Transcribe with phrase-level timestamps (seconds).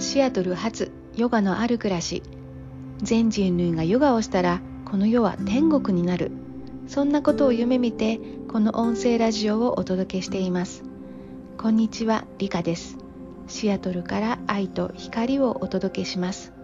[0.00, 2.22] シアトル発ヨガのある暮らし。
[3.02, 6.32] 全人類がヨガをしたらこの世は天国になる。
[6.86, 8.18] そんなことを夢見て
[8.48, 10.84] この音声ラジオをお届けしています。
[11.58, 12.96] こんにちはリカです。
[13.46, 16.54] シアトルから愛と光をお届けします。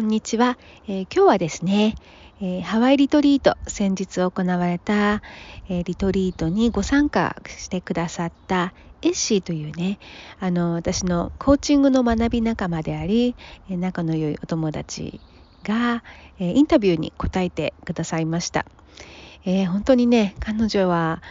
[0.00, 1.94] んにちは、えー今日はですね、
[2.40, 5.22] えーハワイリトリート先日行われた、
[5.68, 9.98] えーリトリートにご参加してくださったエッシーというね
[10.38, 13.36] あの私のコーチングの学び仲間であり
[13.68, 15.20] えー仲の良いお友達
[15.62, 16.02] が、
[16.38, 18.64] えーインタビューに答えてくださいました、
[19.44, 21.22] えー本当にね彼女は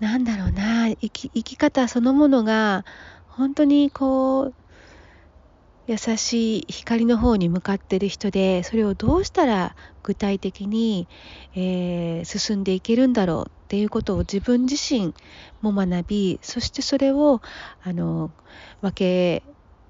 [0.00, 2.84] なんだろうな生き生き方そのものが
[3.26, 4.54] 本当にこう
[5.86, 11.08] 優しい光の方に向かっている人でそれをどうしたら具体的に、
[11.54, 15.14] えー進んでいけるんだろうっていうことを自分自身
[15.60, 17.40] も学びそしてそれを
[17.82, 18.30] あの
[18.80, 19.42] 分け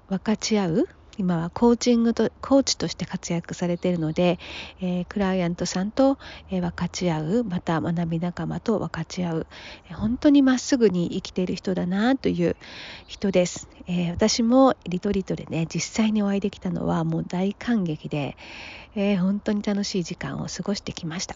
[0.09, 4.37] 分かち合う今はコーチングとコーチとして活躍されているので、
[4.81, 6.17] えークライアントさんと、
[6.49, 9.47] えー分かち合うまた学び仲間と分かち合う、
[9.89, 12.55] えー本当にまっすぐに生きている人だなという
[13.07, 18.35] 人です、え私もリトリートでね実際にお会いできたのはもう大感激で、
[18.95, 21.35] え本当に楽しい時間を過ごしてきました、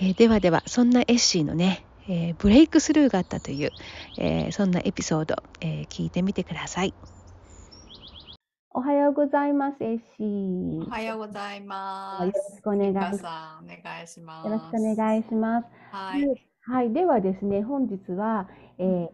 [0.00, 3.72] えではではそんなエッシーのねえブレイクスルーがあったという、
[4.16, 6.94] えそんなエピソード、え聞いてみてください。
[8.76, 10.86] おはようございます、エッシー。
[10.86, 12.26] おはようございます。
[12.26, 14.46] よろしくお願いしますリカさん、お願いします。
[14.46, 15.68] よろしくお願いします。
[15.90, 16.30] はい。
[16.62, 19.10] はい、ではですね、本日は、えー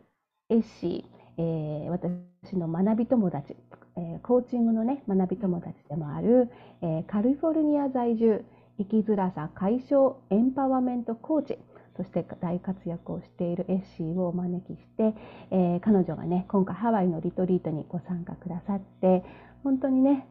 [0.51, 3.57] エッシー、えー私の学び友達、
[3.97, 6.51] えーコーチングのね、学び友達でもある、
[6.83, 8.45] えーカリフォルニア在住、
[8.79, 11.59] 生きづらさ解消エンパワーメントコーチ、
[11.97, 15.15] そして大活躍をしているエッシーをお招きして、
[15.51, 19.23] えー彼女がね、今回ハワイのリトリートにご参加くださって、
[19.63, 20.27] 本当にね、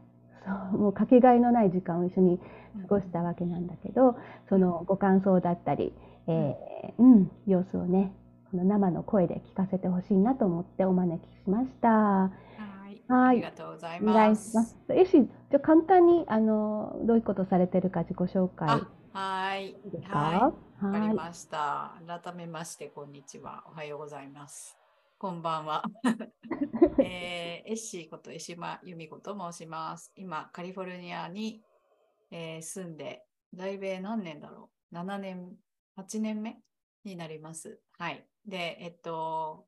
[0.46, 2.40] そうもうかけがえのない時間を一緒に
[2.84, 4.18] 過ごしたわけなんだけど、
[4.50, 5.94] そのご感想だったり、
[6.28, 8.14] えーうん、様子をね、
[8.52, 11.88] この生の声で聞かせてほしいなと思ってお招きしました。
[11.90, 12.32] は
[12.90, 13.02] い。
[13.08, 14.56] はいありがとうございます。
[14.56, 14.76] ます。
[14.90, 19.68] えし、じゃあ簡単にあのどういうことされてるか自己紹介あ、はい。
[19.68, 20.20] いいですか？
[20.20, 20.40] はい。
[20.40, 21.10] わかはい。
[21.10, 21.94] りました。
[22.08, 23.64] 改めまして、こんにちは。
[23.72, 24.81] おはようございます。
[25.22, 25.84] こんばんは。
[26.98, 30.12] えーエッシーこと江島由美子と申します。
[30.16, 31.62] 今、カリフォルニアに、
[32.32, 33.24] えー住んで、
[33.54, 35.56] 在米何年だろう ?7 年、
[35.96, 36.60] 8年目
[37.04, 37.80] になります。
[38.00, 38.28] はい。
[38.48, 39.68] で、えっと、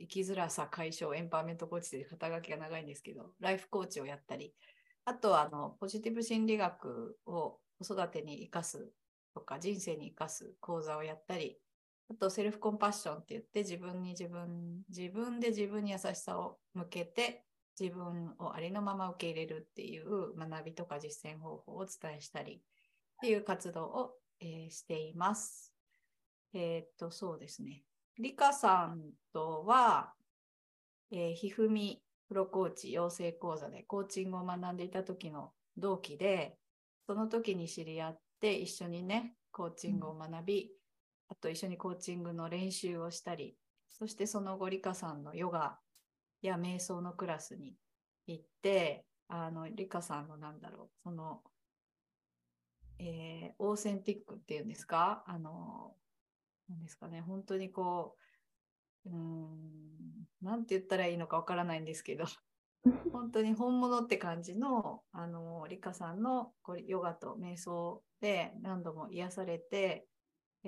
[0.00, 4.52] 生きづらさ解消エンパワーメントコーチという肩書きが長いんですけど、ライフコーチをやったり、
[5.04, 8.90] あとはあのポジティブ心理学を子育てに生かす
[9.32, 11.56] とか人生に生かす講座をやったり、
[12.10, 17.44] あとセルフコンパッションって言って自分に自分、自分で自分に優しさを向けて
[17.78, 22.58] 自分をありのまま受け入れるっていう学びとか実践方法をお伝えしたりっ
[23.20, 25.74] ていう活動を、えーしています。
[26.54, 27.84] えーっと、そうですね。
[28.18, 30.14] リカさんとは、
[31.10, 36.56] えーひふみプロコーチ養成講座でコーチングを学んでいた時の同期で、
[37.06, 40.70] その時に知り合って一緒にね、コーチングを学び、
[41.28, 43.56] あと一緒にコーチングの練習をしたり、
[43.90, 45.78] そしてその後、リカさんのヨガ
[46.42, 47.76] や瞑想のクラスに
[48.26, 51.42] 行って、あの、リカさんのなんだろう、その、
[52.98, 55.24] えーオーセンティックっていうんですか？
[55.26, 55.96] あの、
[56.68, 58.16] なんですかね、本当にこ
[59.06, 62.24] う、うーん、なんて言ったらいいのかわからないんですけど、
[63.12, 70.07] 本当に本物って感じの、あの、リカさんのこれヨガと瞑想で何度も癒されて、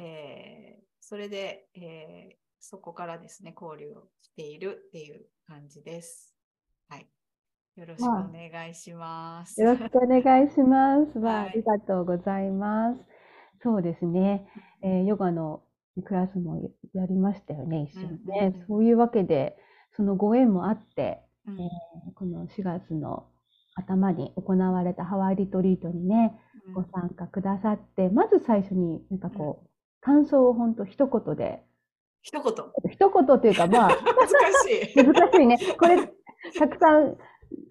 [0.01, 6.37] えーそれで、えーそこからですね、交流をしているっていう感じです。
[6.91, 7.09] はい。
[7.77, 9.59] よろしくお願いします。
[9.63, 11.19] よろしくお願いします。
[11.19, 13.01] わあ、はいありがとうございます。
[13.63, 14.47] そうですね。
[14.83, 15.63] えーヨガの
[16.05, 18.67] クラスもやりましたよね、一緒にうんうんねうん。
[18.67, 19.57] そういうわけで、
[19.97, 21.69] そのご縁もあって、うんえー
[22.15, 23.27] この4月の
[23.75, 29.70] 頭に行われたハワイリトリートにね、うんご参加くださって、まず最初になんかこう、
[30.01, 31.63] 感想を本当一言で、
[32.23, 32.55] 一言。
[32.91, 34.29] 一言というかまあ、 難
[34.67, 35.05] しい。
[35.05, 35.59] 難しいね。
[35.79, 36.07] これ、
[36.59, 37.17] たくさん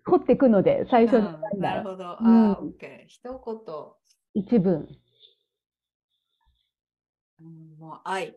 [0.06, 2.10] 掘っていくので、最初にうんなるほど。
[2.10, 3.08] あうんー、オッケー。
[3.08, 3.22] 一
[4.34, 4.88] 一文。
[7.40, 8.36] 言、うんもう愛。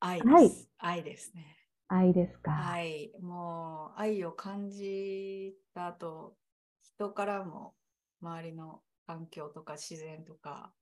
[0.00, 0.70] 愛愛です。
[0.78, 1.56] 愛ですね。
[1.88, 2.50] 愛ですか。
[2.52, 3.12] はい。
[3.20, 6.36] もう愛を感じた後、
[6.82, 7.74] 人からも
[8.20, 10.72] 周りの環境とか自然とか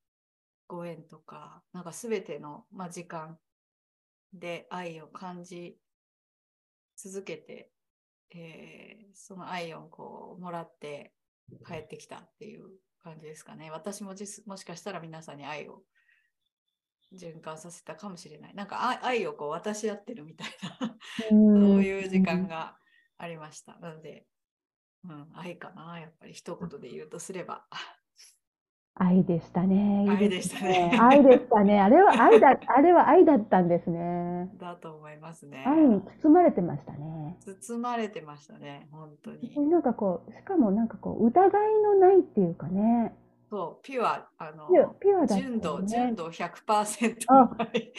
[0.67, 3.39] ご縁とか、なんかすべての、まあ、時間
[4.33, 5.77] で愛を感じ
[6.97, 7.71] 続けて、
[8.35, 11.15] えーその愛をこうもらって
[11.67, 12.65] 帰ってきたっていう
[13.05, 13.71] 感じですかね。
[13.71, 15.83] 私も実もしかしたら皆さんに愛を
[17.17, 18.55] 循環させたかもしれない。
[18.55, 20.49] なんか愛愛をこう渡し合ってるみたい
[20.81, 20.97] な、
[21.31, 22.77] そういう時間が
[23.19, 23.79] ありました。
[23.79, 24.27] なので、
[25.05, 27.67] うん、愛かな、やっぱり一言で言うとすれば。
[28.97, 30.07] 愛でしたね。
[30.09, 31.81] 愛でしたね愛でしたね。
[31.81, 34.49] あれは愛だ、あれは愛だったんですね。
[34.61, 35.65] だと思いますね。
[35.67, 37.37] 愛に包まれてましたね。
[37.45, 39.69] 包まれてましたね、本当に。
[39.69, 43.13] なんかこう、しかもなんかこう、疑いのないっていうかね。
[43.51, 47.93] そう、ピュア、あの、ピュアピュアだね純度、純度100%の愛。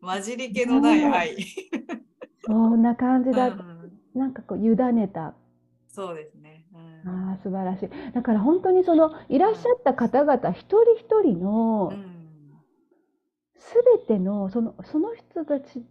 [0.00, 1.36] 混じり気のない愛。
[2.44, 3.48] そんな感じだ。
[3.48, 3.78] うん
[4.14, 5.34] なんかこう、委ねた。
[5.86, 6.57] そうですね。
[7.38, 7.90] 素晴らしい。
[8.12, 12.18] だから本当にその、いらっしゃった方々一人一人のう、ん
[13.56, 15.84] すべての、その、その人たち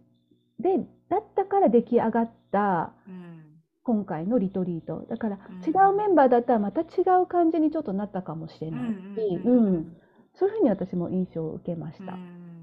[0.58, 0.78] で、
[1.08, 3.44] だったから出来上がった、うん
[3.84, 5.06] 今回のリトリート。
[5.08, 6.84] だからうん違うメンバーだったらまた違
[7.22, 8.96] う感じにちょっとなったかもしれないし、
[9.44, 9.96] うんうんうんうん
[10.34, 12.12] そういうふうに私も印象を受けました。
[12.12, 12.16] う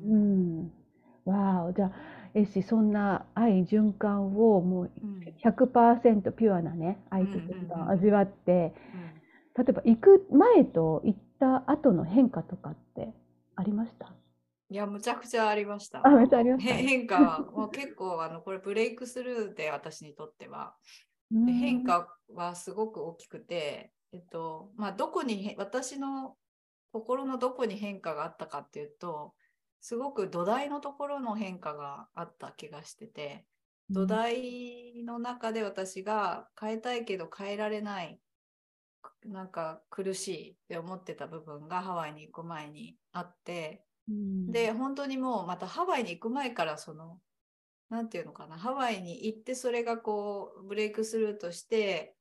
[0.08, 0.72] うんん。
[1.26, 1.92] わあ、じゃあ、
[2.36, 5.22] えっし、そんな愛循環をもううん。
[5.38, 9.22] 100%ピュアなね、愛と循環を味わって、うん。
[9.58, 13.14] 例えば行く前と行った後の変化とかって
[13.56, 14.12] ありました？
[14.70, 16.06] いや、むちゃくちゃありました。
[16.06, 16.74] あめっちゃありました？
[16.74, 20.76] へ変化は、もう結構、あの、これブレイクスルーで私にとっては、
[21.46, 26.36] で変化はすごく大きくて、えっと、まあ、どこにへ、私の
[26.92, 29.34] 心のどこに変化があったかっていうと、
[29.86, 33.46] すごく土台のところの変化があった気がしてて、
[33.92, 38.20] 土台の中で私が変えたいけど変えられない、
[39.26, 44.52] なんか苦しいって思ってた部分がハワイに行く前にあって、うん。
[44.52, 47.20] で、本当にもうまたハワイに行く前からその、
[47.92, 52.15] なんていうのかな、ハワイに行ってそれがこう、ブレイクスルーとして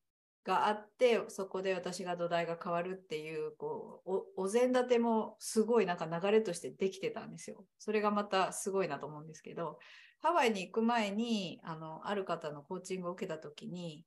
[0.44, 7.64] があって、そこで私が土台が変わるっていう、こう、おお膳立てもすごいなんか流れとしてできてたんですよ。
[7.79, 9.79] それがまたすごいなと思うんですけど、
[10.20, 14.05] ハワイに行く前に、あの、ある方のコーチングを受けたときに、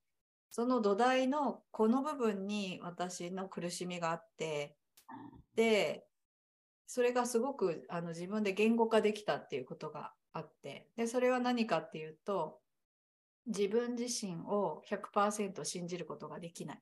[0.49, 4.75] その土台のこの部分に私の苦しみがあって、
[5.55, 6.05] で、
[6.85, 12.59] それがすごくあの自分で言語化できたっていうことがあって、で、それは何かっていうと、
[13.47, 16.77] 自分自身を100%信じることができない。
[16.77, 16.79] っ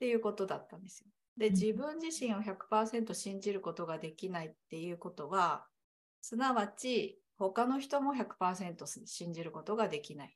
[0.00, 1.06] ていうことだったんですよ。
[1.36, 1.52] で、うん。
[1.52, 5.66] 自分自身を100%信じることができないっていうことは、
[6.20, 10.28] すなわち他の人も100%信じることができない。
[10.28, 10.30] っ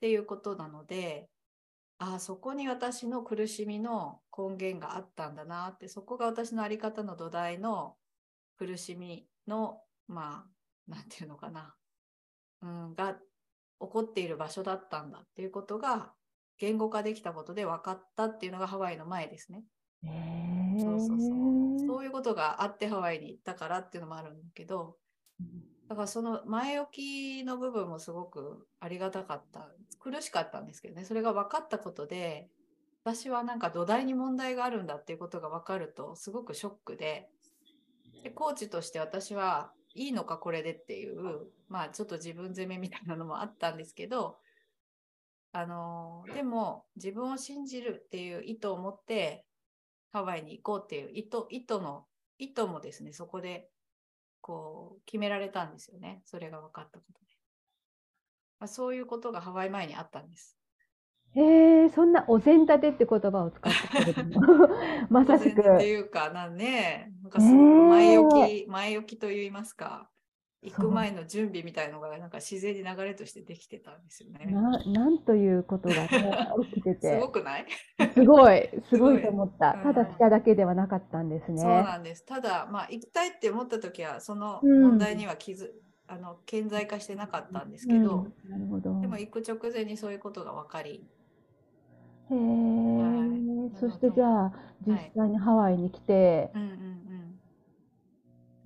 [0.00, 1.28] ていうことなので、
[1.98, 7.96] ああ、そこに私の苦しみの根源があったんだなって、そこが私のあり方の土台の
[8.56, 11.74] 苦しみの、まあ、なんていうのかな、
[12.62, 13.18] うん、が
[13.80, 16.12] 起こっている場所だったんだっていうことが
[16.58, 19.64] 言語化できたことで分かったっていうのがハワイの前ですね。
[20.80, 21.86] そうそうそう。
[21.86, 24.96] そういうことがあってハワイに行ったからっていうのもあるんだけど、
[25.88, 26.90] だからその前置
[27.40, 29.70] きの部分もすごくありがたかった。
[30.00, 31.04] 苦しかったんですけどね。
[31.04, 32.48] それが分かったことで、
[33.04, 37.28] 私はなんか土台に問題があるんだっていうことが分かるとすごくショックで、
[38.22, 44.38] でコーチとして私はいいのかこれでっていう、まあちょっと自分責めみたいなのもあったんですけど、
[45.52, 49.44] あのでも自分を信じるっていう意図を持って
[50.12, 52.06] ハワイに行こうっていう意図意図の
[52.38, 53.68] 意図もですね、そこで
[54.40, 56.22] こう決められたんですよね。
[56.24, 57.26] それが分かったことで。
[58.60, 60.57] まあ、そういうことがハワイ前にあったんです。
[61.34, 64.68] へえそんなお膳立てって言葉を使ったけれども
[65.10, 65.60] まさしく。
[65.60, 70.08] っていうか、なんね、なんかすごく前置き、前置きと言いますか、
[70.62, 74.46] 行く前の準備みたいのがなんか自然に流れとしてできてたんですよね。
[74.46, 76.08] ななんということがね
[76.72, 77.66] 起きてすてごくない？
[78.14, 79.74] すごいすすごいと思った。
[79.74, 79.82] うん。
[79.82, 81.62] ただ来ただけではなかったんですね。
[81.62, 82.24] そうなんです。
[82.24, 84.82] ただ、まあ、行きたいって思った時は、そのうん。
[84.82, 85.68] 問題には気づ、
[86.08, 88.50] あの顕在化してなかったんですけど、うん。
[88.50, 89.00] なるほど。
[89.00, 91.06] でも行く直前にそういうことが分かり、
[92.30, 93.80] へえはい。
[93.80, 94.52] そしてじゃあ
[94.86, 97.40] 実際にハワイに来てうんうんうん。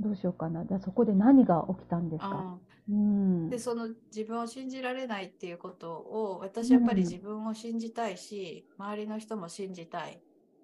[0.01, 0.65] どうしようかな。
[0.65, 2.59] じゃあそこで何が起きたんですか？
[2.89, 3.51] うんうん。
[3.51, 10.21] でその自分を信じられないっていうことを私やっぱり自分を信じたいし、周りの人も信じたい。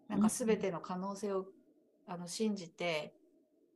[0.09, 1.47] なんか全ての可能性を
[2.07, 3.15] あの信じて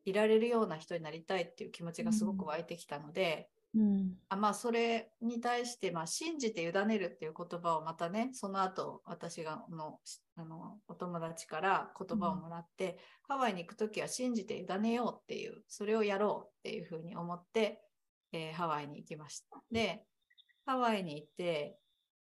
[0.06, 9.98] いられるような人になりたいっていう気持ちがすごく湧いてきたので、うんあまあそれに対して、まあ、信じて委ねるっていう言葉をまたねその後私がの
[10.36, 12.98] あのお友達から言葉をもらって、
[13.28, 17.82] ハワイに行く時は信じて委ねようっていうそれをやろうっていうふうに思って、
[18.32, 19.62] えーハワイに行きました。
[19.70, 20.04] で
[20.66, 21.78] ハワイに行って、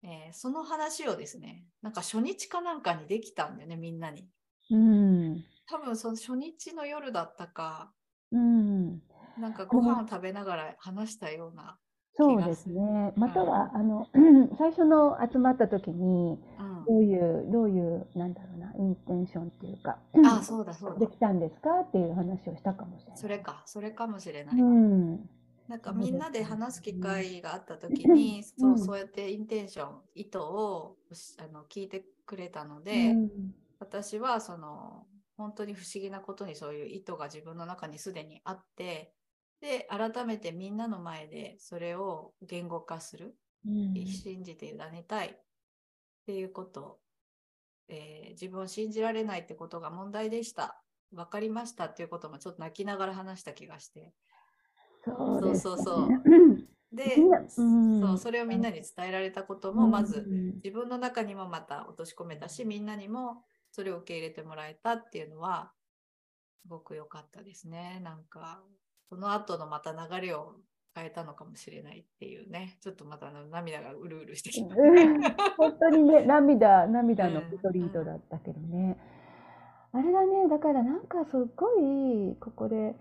[0.03, 4.27] えーその話をですね、なんか初日かなんかにできたんだよね、みんなに。
[4.69, 5.43] うん。
[5.69, 7.91] 多分その初日の夜だったか、
[8.31, 9.01] うん。
[9.39, 11.77] なんかご飯を食べながら話したような。
[12.13, 13.13] そうですね。
[13.15, 14.07] または、あの、
[14.57, 20.99] 最初の集まった時に、うんどういう、どういう、なんだろうな、インテンションっていうか、あ、 そうだそうだ。
[20.99, 23.17] できたんですかっていう話をしたかもしれない。
[23.17, 24.61] それか、それかもしれない。
[24.61, 25.29] うん。
[25.67, 33.29] なんかみんなで話す機会があった時に、そううんそうやってインテンション、意図をしあの聞いてくれたのうで、ん
[33.79, 39.13] 私はその本当に不思議なことにそういう意図が自分の中にすでにあって、
[39.61, 43.35] で、改めてみんなの前でそれを言語化する、
[43.65, 44.05] うん。
[44.05, 45.27] 信じて委ねたい。
[45.29, 45.39] っ
[46.25, 46.99] ていうこと、
[47.87, 50.83] えー自分を信じられないってことが問題でした。
[51.11, 51.85] 分かりました。
[51.85, 54.13] っていうこともちょっと泣きながら話した気がして。
[55.05, 56.07] そうそうそう
[56.91, 57.15] で、
[57.57, 58.01] うん。
[58.01, 60.55] そうそれをみんなに伝えられたこともまずうん。
[60.55, 65.71] 自分の中にもまた落とし込めたしみんなにもそれを受け入れてもらえたっていうのは
[66.61, 68.01] すごく良かったですね。
[68.03, 68.61] なんか
[69.09, 70.55] その後のまた流れを
[70.95, 72.77] 変えたのかもしれないっていうね。
[72.81, 75.21] ちょっとまた涙がうるうるしてきた、うん。
[75.57, 78.97] 本当にね、涙、涙のうんストリートだったけどね。
[79.93, 82.95] あれだね、だからなんかすっごい、ここで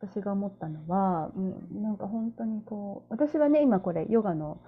[0.00, 4.60] 私が思ったのは、うんなんか本当にこう、私はね、今これヨガの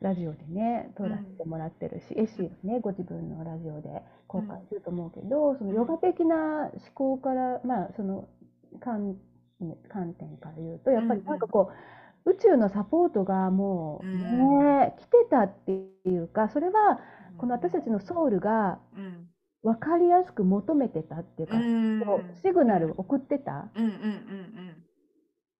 [0.00, 8.28] ラジオでね、撮らせてもらってるし、エッシーがね、ご自分のラジオで公開すると思うけど、そのヨガ的な思考から、まあ、その
[8.80, 9.16] 観
[9.88, 11.70] 観点から言うと、やっぱりなんかこ
[12.24, 17.00] う、宇宙のサポートがもうね、来てたっていうか、それは
[17.38, 19.26] この私たちのソウルがうん。
[19.62, 22.00] 分かりやすく求めてたっていうか、うん。
[22.02, 24.00] そうシグナルを送ってた、うんうんうん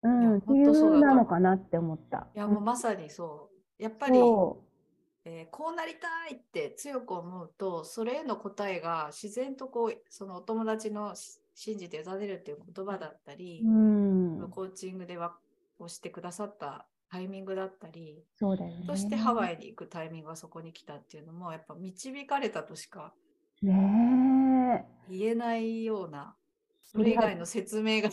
[0.02, 0.38] うん。
[0.38, 2.26] っていうなのかなって思った。
[2.34, 3.82] いやもうまさにそう。
[3.82, 4.58] やっぱりそ
[5.26, 15.36] えーこうなりたいって強く思うとそれへの答えが自然とこうそのお友達のし信じて委ねるっていう言葉だったりう、、うん、コーチングでわ
[15.78, 18.84] をしてくださったタイミングだったり、そうだよね。
[18.86, 23.12] そしてハワイに行くタイミングがそこに来たっていうのもやっぱ導かれたとしか
[23.62, 26.36] ね言えないような
[26.82, 28.10] それ以外の説明が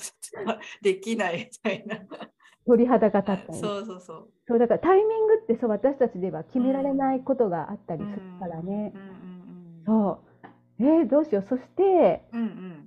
[0.82, 1.96] できないみたいな。
[1.96, 2.00] え、
[2.66, 3.60] 鳥肌が立ったね。
[3.60, 4.30] そうそうそう。
[4.48, 8.94] そうだからタイミングってそう私たちでは決められないことがあったりするからね。
[8.96, 10.28] うんうんうんそう。
[10.80, 11.46] えーどうしよう。
[11.50, 12.87] そしてうんうん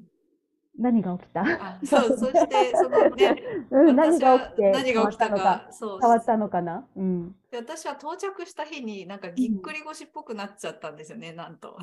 [0.80, 1.42] 何が起きた？
[1.42, 3.36] あそう、そして、そのね、
[3.70, 6.86] うん、何が起きて何が起きたか、そう変わったのかな？
[6.96, 7.36] うん。
[7.50, 11.76] で私は到着した日になんかぎっくり腰っぽくなっちゃったんですよね、なんと。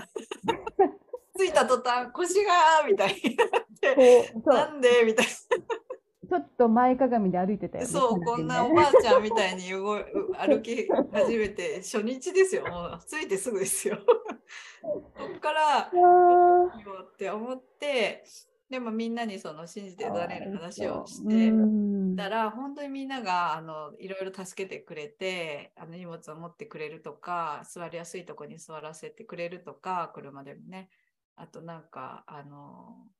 [1.38, 3.50] 着いた途端、腰がーみたいになっ
[3.80, 5.04] て、なんで？
[5.06, 7.88] みたいちょっと前かがみで歩いてたよな。
[7.88, 7.94] ね。
[7.94, 10.04] そう、かこんなおばあちゃんみたいに動い
[10.38, 13.98] 歩き始めて、初日ですよ、もう着いてすぐですよ。
[15.18, 18.26] そっから、って思って、
[18.70, 21.28] でもみんなにその信じて委ねる話をしう。
[21.28, 22.16] て、ん。
[22.16, 30.90] たら本当にみんながあのいろいろ助けてくれてあの荷物を持ってくれるとか座りやすいとこに座らせてくれるとか車でもね。
[31.36, 33.12] あとなんかあの、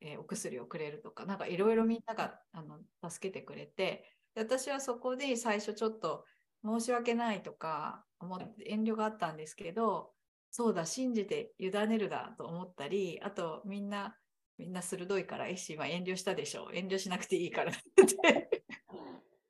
[0.00, 2.78] えーお薬をくれるとかなんかいろいろみんながあの
[3.10, 6.24] 助けてくれてで私はそこで最初ちょっと
[6.64, 10.12] 申し訳ないとか思って遠慮があったんですけど
[10.50, 14.16] そうだ信じて委ねるだと思ったりあとみんな
[14.58, 16.70] みんな鋭いから、エッシーは遠慮したでしょ。
[16.72, 18.50] 遠慮しなくていいからって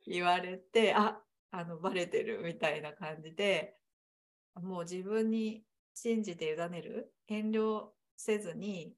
[0.07, 1.21] 言われて、あ、
[1.51, 3.77] あの、バレてるみたいな感じで、
[4.55, 8.95] もう自分に信じて委ねる、遠慮せずに、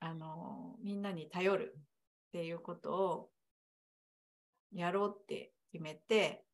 [0.00, 1.74] あの、みんなに頼る
[2.28, 3.30] っていうことを
[4.72, 6.44] やろうって決めて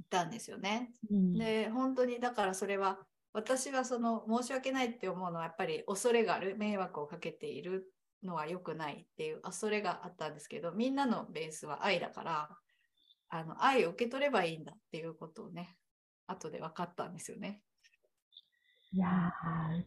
[0.00, 0.92] いたんですよね。
[1.10, 2.98] うんで本当にだからそれは
[3.34, 12.48] 私はその申し訳ないって思うのはやっぱり恐れがある迷惑をかけているのは良くないっていう恐れがあったんですけどみんなのベースは愛だから
[13.28, 15.76] あの愛を受け取ればいいんだっていうことをね
[16.28, 17.60] 後で分かったんですよね。
[18.92, 19.82] いやー、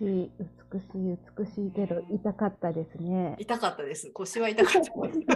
[0.00, 3.34] 美しい、美しい、美しいけど、痛かったですね。
[3.40, 5.18] 痛かったです腰は痛かったです。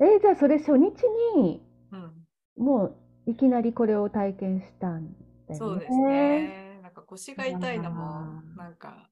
[0.00, 1.02] えーじゃあそれ初日
[1.36, 2.24] にうん、
[2.56, 2.96] もう
[3.30, 5.12] いきなりこれを体験したん
[5.48, 5.56] だよね。
[5.56, 6.80] そうですね。
[6.82, 9.08] なんか腰が痛いのもなんか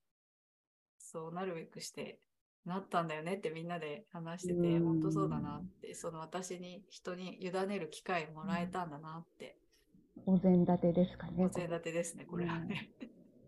[0.98, 2.18] そうなるべくして
[2.64, 9.56] なったんだよねってみんなで話しててうん本当そうだなってその私に人に委ねる機会もらえたんだなって
[10.26, 11.46] お膳立てですかね。
[11.46, 12.90] お膳立てですねこれはね。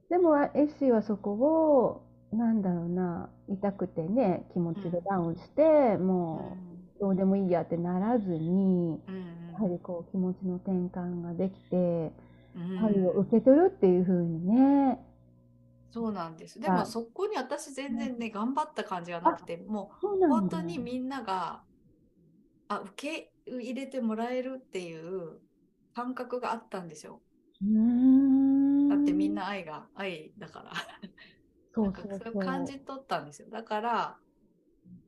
[0.08, 6.56] でもエッシーはそこをなんだろうな痛くてね気持ちでダウンして、も
[6.98, 12.12] うどうでもいいやってならずにうんうんはりこう気持ちの転換ができて、
[12.54, 14.98] うん愛を受け取るっていう風にね。
[15.90, 16.60] そうなんです。
[16.60, 21.64] であもそこに私全然ね、頑張った感じがなくて、もそう本当にみんなが、
[22.68, 25.40] あ、受け入れてもらえるっていう
[25.94, 27.22] 感覚があったんですよ。
[27.62, 30.72] うーんだってみんな愛が、愛だから。
[31.74, 33.48] そなんかうそれを感じ取ったんですよ。
[33.50, 34.20] だから、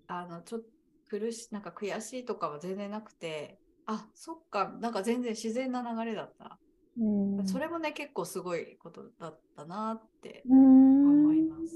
[0.06, 0.66] あの、ちょっと
[1.09, 6.58] 苦しい、なんか悔しいとかは全然なくて、あ、そっか、なんか全然自然な流れだった。
[6.98, 7.04] う
[7.42, 10.42] んそれもね、結構すごいことだったなって。
[10.46, 11.74] 思います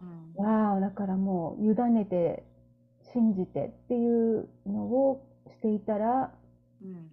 [0.00, 0.44] うん。
[0.44, 2.44] わあだからもう委ねて
[3.12, 6.34] 信じてっていうのをしていたら
[6.82, 7.08] うん。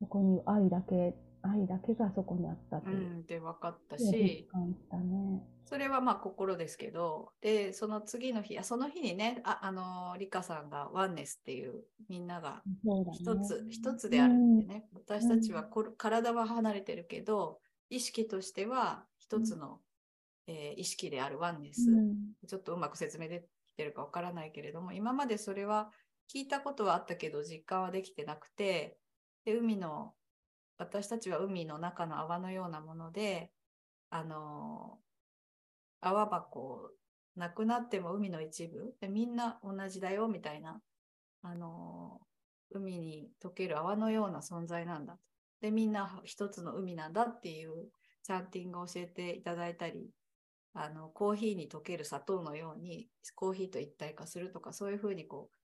[0.00, 2.98] そこに愛だけ愛だけがそこにあったとういう。
[3.22, 5.42] ん、で分かった実し、ね。
[5.64, 13.18] それはまあ心ですけど、で、その次の日、あその日にね、あ、あの、リカさんがワンネスっていう、みんながそうだね。
[13.18, 19.80] 一つ、一つであるってね、私たちはこ体は離れてるけど、意識としては一つの、
[20.46, 21.90] えー意識であるワンネス。
[21.90, 25.90] うんちょっとうまく説明できてるかわからないけれども、今までそれは
[26.32, 28.96] 聞いたことはあったけど、実感はできてなくて、
[29.44, 30.14] で海の、
[30.78, 33.52] 私たちは海の中の泡のようなもので、
[34.10, 34.98] あの
[36.00, 36.90] 泡箱
[37.36, 40.80] なくなっても海の一部で、みんな同じだよみたいな、
[41.42, 42.20] あの
[42.70, 45.18] 海に溶ける泡のような存在なんだ。
[45.60, 47.88] で、みんな一つの海なんだっていう
[48.22, 50.10] チャンティングを教えていただいたり、
[50.74, 55.56] あのコーヒーに溶ける砂糖のようにコーヒーと一体化するとかそういうふうにこう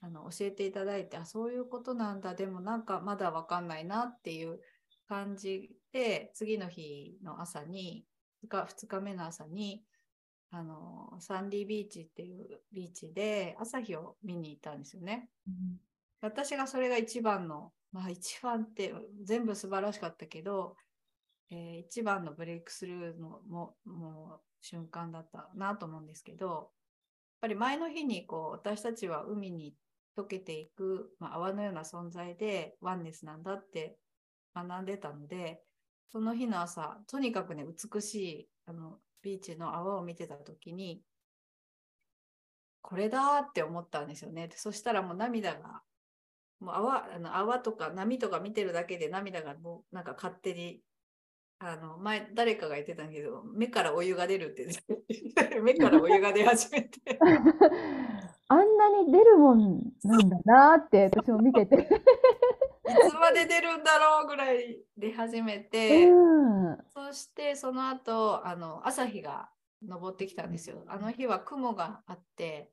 [0.00, 4.60] あの教えていただいてあそういうことなんだでもなんかまだわかんないなっていう
[5.08, 8.04] 感じで次の日の朝に
[8.46, 9.82] 2, 日2日目の朝に
[10.50, 15.28] あのサンディビーチっていうビーチで朝日を見に行ったんですよね。
[15.48, 15.54] うん
[16.20, 18.94] 私がそれが一番のまあ一番って
[19.24, 20.74] 全部素晴らしかったけど
[21.50, 26.70] えー一番のブレイクスルーのももう瞬間だったなと思うんですけど、
[27.44, 29.74] ぱり前の日にこう私たちは海に
[30.16, 33.98] 溶けていく、まあ、泡のような存在でワンネスなんだって
[34.54, 35.60] 学んでたので、
[36.10, 41.02] その日の朝、とにかくね、美しいあのビーチの泡を見てた時に、
[42.80, 44.48] これだって思ったんですよね。
[44.54, 45.82] そしたらもう涙が、
[46.60, 50.80] もう泡あの泡とか波とか見てるだけで涙がもうなんか勝手に
[51.58, 54.66] あの前誰かが言ってたんだけど目からお湯が出るって
[55.62, 57.00] 目からお湯が出始めて
[58.48, 61.88] あんなに出るもんなんだなって私も見てて。
[62.86, 66.78] いつまで出るんだろうぐらい出始めて、うん。
[66.92, 69.48] そしてその後あの朝日が
[69.88, 70.84] 昇ってきたんですよ。
[70.86, 72.70] あの日は雲があって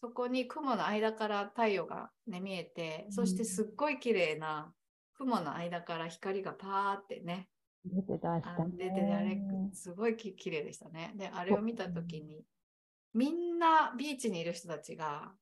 [0.00, 4.72] そこに雲の間から太陽が、ね、見えてそしてすっごい綺麗な
[5.14, 7.48] 雲の間から光がパーってね
[7.84, 9.38] 出てた出ててあれ
[9.72, 11.12] すごいき綺麗でしたね。
[11.16, 12.44] であれを見た時に
[13.12, 15.32] みんなビーチにいる人たちが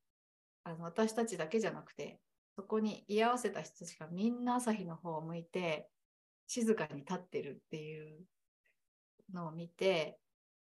[0.65, 2.21] あの私たちだけじゃなくて
[2.57, 5.89] そこに居合わせた人たちがみんな朝日の方を向いて
[6.47, 8.21] 静かに立ってるっていう
[9.33, 10.19] のを見て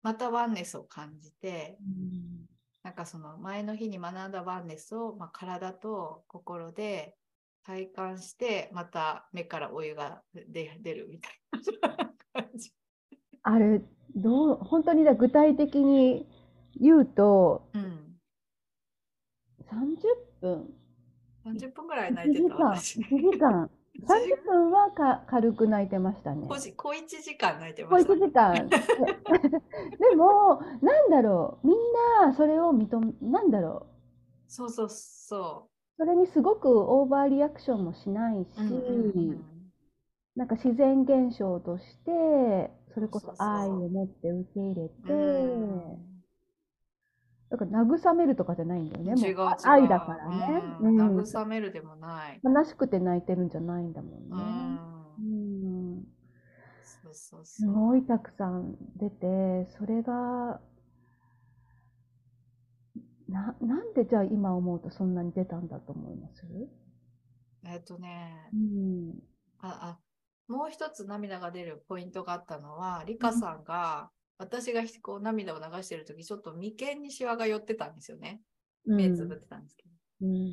[0.02, 7.16] またワンネスを感じてうんなんかその前の日に学んだワンネスを、まあ、体と心で
[7.64, 11.40] 体感してまた目からお湯が出出るみたい
[11.82, 12.72] な感じ。
[13.42, 13.80] あれ、
[14.14, 16.26] どう、本当にだ具体的に
[16.80, 18.16] 言うと、うん、
[19.70, 20.74] 30分、
[21.44, 22.98] 30分ぐらい1泣いて時間、た私。
[23.00, 23.70] 1時間、
[24.06, 26.46] 30分はか軽く泣いてましたね。
[26.48, 28.12] 小じ小1時間泣いて小ました。
[28.12, 28.68] 1時間。
[29.98, 31.76] でも、なんだろう、みん
[32.26, 33.86] なそれを認め、なんだろ
[34.48, 39.42] う、そうそうそそれにすごくオーバーリアクションもしないし、
[40.36, 46.14] なんか自然現象として、それこそ愛を持って受け入れて、うん
[47.50, 49.12] だから慰めるとかじゃないんだよね。
[49.14, 49.36] 違う違う。
[49.62, 50.62] 愛だからね。
[50.80, 52.42] ううんん慰めるでもない。
[52.44, 54.80] 悲しくて泣いてるんじゃないんだもんうね。
[57.44, 57.66] す。
[57.66, 60.60] ごいたくさん出て、それが、
[63.28, 66.44] な、なんでじゃあ今思うとそんなに出たんだと思います？
[67.66, 69.22] えっとねう、ん。
[69.60, 78.42] あ、あ、もう一つ涙が出るポイントがあったのは、リカさんが、私がこう涙を流してるとき、ちょっと眉間にシワが寄ってたんですよね。
[78.84, 79.90] 目つぶってたんですけど。
[79.90, 79.94] うん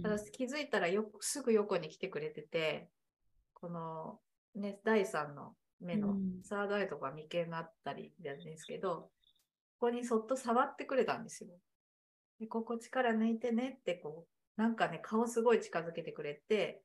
[0.03, 2.89] ただ気づいたらよくすぐ横に来てくれてて、
[3.53, 4.19] この、
[4.55, 9.09] ね、第3の目のうんサードアイとか眉間があったりなんですけど、
[9.79, 11.49] ここにそっと触ってくれたんですよ。
[12.41, 14.25] でここ力抜いてねってこ
[14.57, 16.83] う、なんかね、顔すごい近づけてくれて、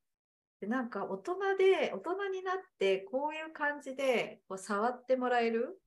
[0.61, 5.81] でなんか大人で、大人になってこういう感じでこう触ってもらえる、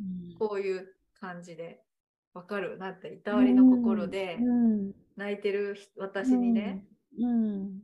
[0.00, 0.34] うん。
[0.38, 0.88] こういう
[1.20, 1.82] 感じで。
[2.32, 2.78] わかる？
[2.78, 4.92] なんていたわりの心でうん。
[5.16, 6.86] 泣いてる私にね、
[7.18, 7.82] うん。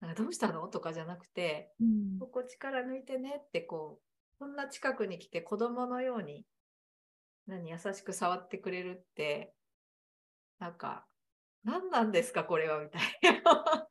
[0.00, 0.68] なんかどうしたの？
[0.68, 2.18] とかじゃなくて、うん。
[2.20, 6.44] ここ力抜いてねってこう、こんな近くに来て子供のように、
[7.46, 9.54] 何、優しく触ってくれるって、
[10.58, 11.06] なんか、
[11.64, 13.02] 何なんですかこれはみたい
[13.42, 13.88] な。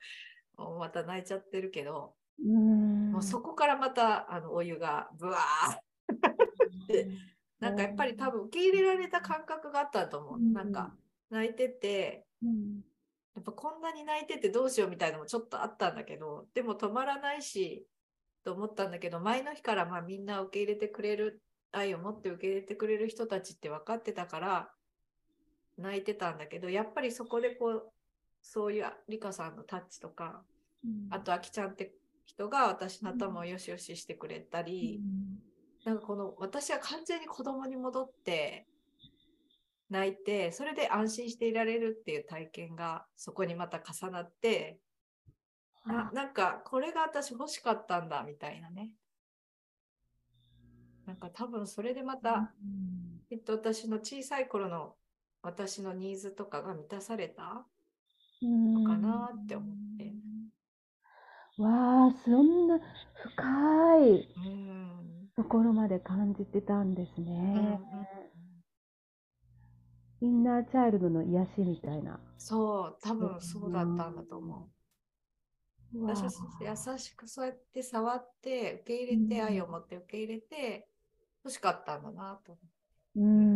[0.58, 3.12] もうまた泣いちゃってるけど、うん。
[3.12, 7.10] もうそこからまたあのお湯がブワーで
[7.60, 10.38] なんかやっぱり多分受け入れられた感覚があったと思う。
[10.38, 10.96] うんなんか
[11.30, 12.82] 泣いてて、うん。
[13.36, 17.86] やっぱこんなに泣いててどうしようみたいなのもちょっとあったんだけど、でも止まらないし、
[18.44, 24.74] と思ったんだけど、前の日からまあみんな受け入れてくれる、愛を持って受け入れてくれる人たちって分かってたから、
[25.78, 27.92] 泣いてたんだけど、やっぱりそこでこう、
[28.42, 30.44] そういうリカさんのタッチとか、
[31.10, 31.94] あとあきちゃんって
[32.26, 35.02] 人が私の頭をよしよししてくれたり、
[35.86, 38.68] なんかこの私は完全に子供に戻って
[39.90, 44.80] 泣いてそれで安心していられるっていう体験がそこにまた重なって
[45.86, 48.92] ななんかこれが私欲しかったんだみたいなね。
[51.06, 52.52] なんか多分それでまた
[53.30, 54.96] きっと私の小さい頃の
[55.42, 57.66] 私のニーズとかが満たされた
[58.42, 60.14] のかなって思って
[61.58, 62.80] わあそんな
[63.24, 67.22] 深いうんところまで感じてたんです
[67.54, 67.80] うんね。
[70.22, 72.20] インナーチャイルドの癒しみたいな。
[72.38, 74.70] そう多分そうだったんだと思
[75.94, 76.06] う。
[76.06, 80.88] わあ私は優しくそうやって触って受け入れて、うん愛を持って受け入れて
[81.44, 82.58] 欲しかったんだなと。
[83.16, 83.47] うん。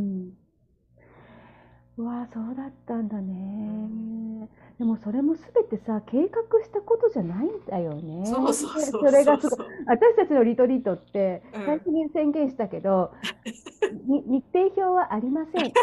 [2.02, 4.48] うわあそうだったんだね。
[4.80, 8.26] でもそれもすべてさ計画したことじゃないんだよね。
[8.26, 13.12] そうそうそうそうそれがすごい私たちのリトリートってうん最初に宣言したけど、
[14.08, 15.72] に日程表はありません。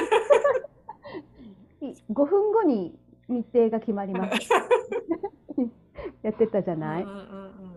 [2.11, 4.49] 5分後に日程が決まります。
[6.23, 7.03] やってたじゃない？
[7.05, 7.17] うんうん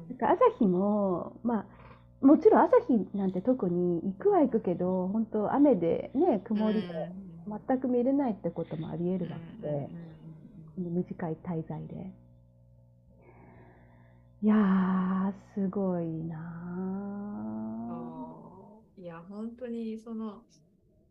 [0.10, 1.65] うんか朝日も、ま
[2.21, 7.12] あ、もちろん朝日なんて特に行くは行くけど、本当雨でね、曇りで
[7.47, 9.89] 全く見れないってこともあり得るわけで、
[10.75, 12.12] この短い滞在で。
[14.43, 16.38] いやー、すごいな
[17.88, 20.41] そういや本当にその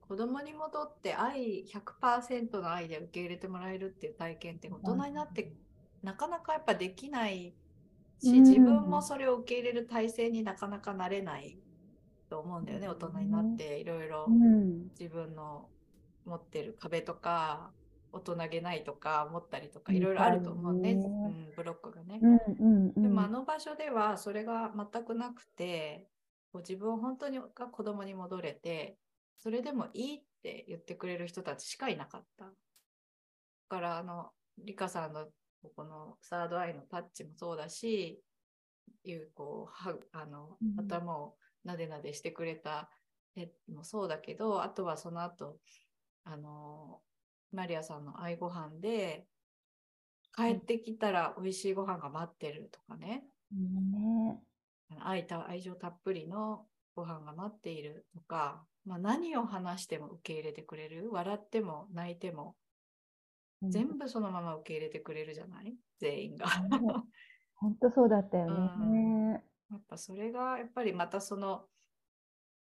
[0.01, 5.53] 子供に戻って愛100%の愛で受け入れてもらえるっていう体験って大人になって
[6.03, 7.55] なかなかやっぱできない
[8.19, 11.57] し、うん自分もそれを受け入れる体制になかなかなれない
[12.29, 14.27] と思うんだよね大人になっていろいろ。
[14.99, 15.69] 自分の
[16.25, 17.73] 持ってる壁とか
[18.13, 21.09] 大人げないとか思ったりとかうんいろいろあると思うね、あるうね
[21.51, 22.19] ん、ブロックがね。
[22.21, 23.03] うんうんうん。
[23.03, 26.09] でもあの場所ではそれが全くなくて
[26.55, 28.97] 自分本当にが子供に戻れて
[29.39, 32.47] それでもいいって言ってくれる人たちしかいなかった。
[32.47, 32.51] だ
[33.69, 35.29] からあのリカさんの
[35.77, 38.21] このサードアイのタッチもそうだし
[39.05, 42.91] いうこうはあのうん頭をなでなでしてくれた
[43.37, 45.59] 絵もそうだけどあとはその後
[46.33, 47.01] あの
[47.53, 49.27] マリアさんの愛ご飯で
[50.37, 54.39] 帰ってきたら美味しいご飯が待ってるとかね、ね。
[55.01, 61.09] 愛た愛情たっぷりのご飯が待っているとか、まあ、何を話しても受け入れてくれる？
[61.11, 62.55] 笑っても泣いても
[63.63, 65.75] 全部そのまま受け入れてくれるじゃない？
[65.99, 66.47] 全員が。
[67.57, 69.43] 本当そうだったようね。
[69.71, 71.63] やっぱそれがやっぱりまたその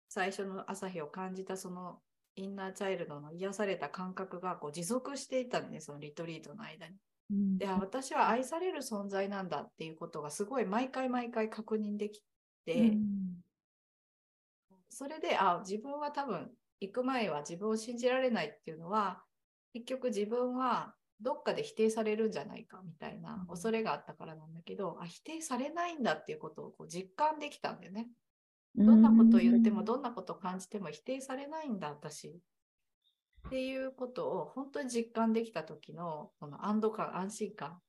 [0.09, 1.99] 最初の朝日を感じたその
[2.37, 6.95] インナーチャイルドの癒された感覚がこう持続していたんねそのリトリートの間に。
[7.31, 12.23] うんであ私は愛される存在なんだっていうことがすごい毎回毎回確認でき
[12.65, 13.41] て、うん
[14.93, 19.23] それであ自分は多分行く前は自分を信じられないっていうのは
[19.73, 28.09] 結局自分はどっかで否定されるんじゃないかみたいな恐れがあったからなんだけど、あ否定されないんだっていうことをこう実感できたんだよね。
[28.77, 32.29] どんなことを言ってもどんなことを感じても否定されないんだ私。
[32.29, 37.81] っていうことを本当に実感できた時のこの安堵感安心感。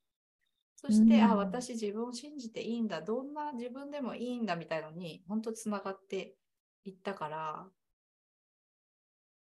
[0.75, 1.23] そして、うん。
[1.23, 6.35] あ私自分を信じていいんだどんな自分でもいいんだみたいのに本当つながって
[6.83, 7.67] いったから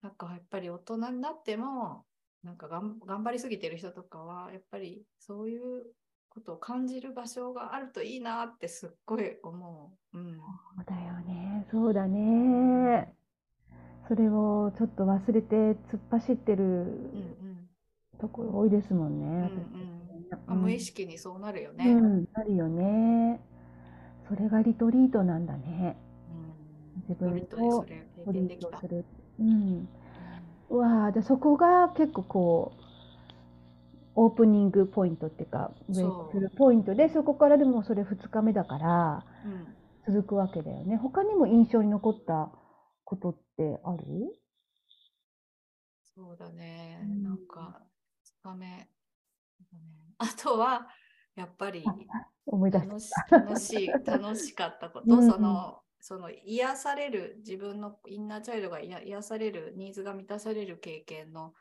[0.01, 2.05] なんかやっぱり大人になっても
[2.43, 5.83] なんかがん頑張りすぎてる人とかはやっぱりそういう
[6.29, 10.17] ことを感じる場所があるといいなってすっごい思う。
[10.17, 11.67] うんそうだよね。
[11.71, 13.13] そうだね。
[14.07, 17.69] それをちょっと忘れて突っ走ってるうんうん
[18.19, 19.51] ところ多いですもんうんね。
[19.73, 19.99] うん
[20.45, 21.85] まあ無意識にそうなるよね。
[21.85, 23.39] うん、あるよね。
[24.27, 25.97] それがリトリートなんだね。
[26.97, 27.85] うん、自分と
[28.25, 28.87] トリートす。
[28.87, 29.05] る。
[29.39, 29.87] うん。
[30.69, 32.78] うわあ、じゃあそこが結構こう、
[34.21, 40.13] オープニングポイントっていうか、ブレイクするポイントで、そこからでもそれ2日目だから、うん。
[40.13, 40.97] 続くわけだよね。
[40.97, 42.51] 他にも印象に残った
[43.05, 44.03] ことってある？
[46.15, 47.23] そうだね、うん。
[47.23, 47.81] なんか、
[48.43, 48.89] 2日目。
[50.17, 50.89] あとは、
[51.35, 51.85] やっぱり
[52.45, 55.31] 思い出し楽し楽しい楽しかったこと、うん。
[55.31, 61.53] そのその癒される自分のインナーチャイルドが癒癒されるニーズが満たされる経験の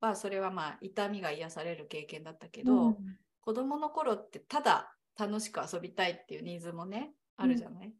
[0.00, 2.96] はそれはまあ痛みが癒される経験だったけど、うん。
[3.42, 7.92] 子供の頃ってただ楽しく遊びたいっていうニーズもねあるじゃない、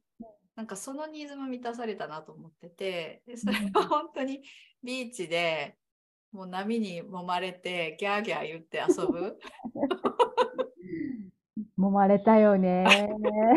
[0.55, 4.43] なんかそのニーズも満たされたなと思っててでそれは本当に
[4.83, 5.77] ビーチで
[6.33, 9.39] もう波に揉まれてギャーギャー言って遊ぶ？
[11.79, 12.85] 揉まれたよね。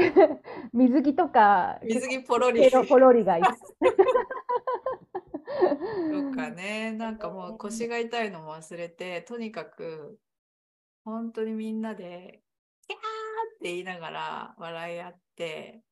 [0.71, 2.71] 水着とか、水着ポロリ。
[2.87, 3.41] ポロリがい
[6.31, 10.19] とかね、なんかもう腰が痛いのも忘れて、とにかく
[11.03, 12.41] 本当にみんなで、
[12.87, 13.01] キャーっ
[13.61, 15.83] て言いながら笑い合って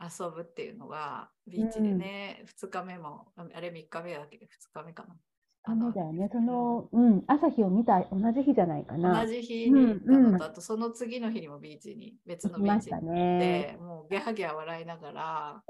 [0.00, 4.38] 遊ぶっていうのがビーチでね、2日目も、ああれ3日目だけ？
[4.38, 5.16] ど2日目かな。
[5.64, 6.28] ダメだよね。
[6.32, 9.24] その、うん、朝日を見た同じ日じゃないかな。
[9.24, 13.76] 同じ日に行ったのと、あとその次の日にもビーチに、別のビーチに行っね。
[13.78, 15.64] て、もうギャーギャー笑いながら、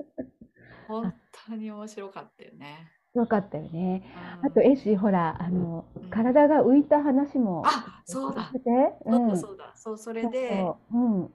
[0.89, 1.13] 本
[1.47, 2.91] 当に面白かったよね。
[3.15, 4.03] よかったよね。
[4.17, 7.63] うんあと、エッシー、ほら、あのうん、体が浮いた話も。
[7.65, 8.61] あそうだう
[9.07, 9.29] うん。
[9.29, 11.35] だそうだ、そう、それで、そううん。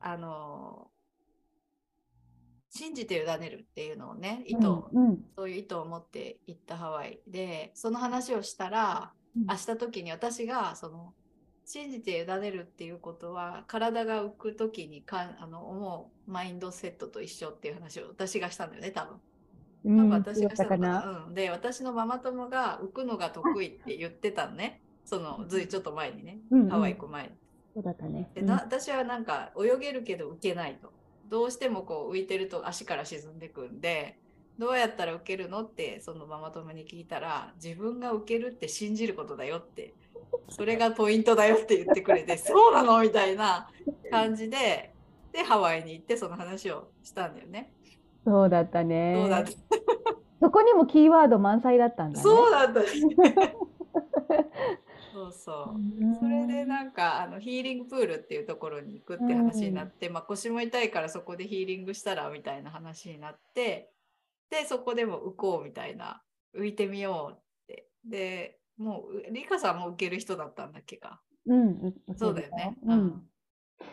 [0.00, 0.90] あの
[2.68, 11.12] 信じて委ねるっていうのをね、意う図、んうんそういう意図を持って行ったハワイで、その話をしたら、うん明日時に私が、その、
[11.64, 19.20] 信じて委ねるっていうことは、体が浮く時にかんあの思うマインドセットと一緒っていう話を私がしたんだよね、多分。
[19.84, 21.24] うん、なんか私がしたのかな、な。
[21.26, 24.80] うん、で私のママ友が浮くのが得意って言ってたのね。
[25.04, 26.68] そのずいちょっと前にね、うんうん。
[26.70, 27.30] ハワイ行く前に。
[27.74, 28.30] そうだったね。
[28.34, 30.92] でな私はなんか泳げるけど浮けないと。
[31.28, 34.18] どうしてもこう浮いてると足から沈んでくんで
[34.58, 39.94] どうやったら浮けるのってそのママ友に聞いたら自分が浮けるって信じることだよって。
[40.48, 43.00] それがポイントだよって言ってくれて そうなの？
[43.00, 43.70] みたいな
[44.10, 44.94] 感じで
[45.32, 47.72] でハワイに行ってその話をしたんだよね。
[48.26, 49.14] うんそうだったね。
[49.16, 49.50] そうだった
[50.40, 52.22] そこにもキーワード満載だったんだね。
[52.22, 52.86] そうだったね。
[55.12, 55.74] そうそう。
[55.76, 63.90] うんそれでなんかあのヒーリングプールっていうところに行くって話になって、まあ、腰も痛いからそこでヒーリングしたらみたいな話になって
[64.50, 66.22] でそこでも浮こうみたいな
[66.56, 72.76] 浮いてみようってでもうリカさんも浮ける人だったんだっけかうん、そうだよね。
[72.86, 73.22] うん。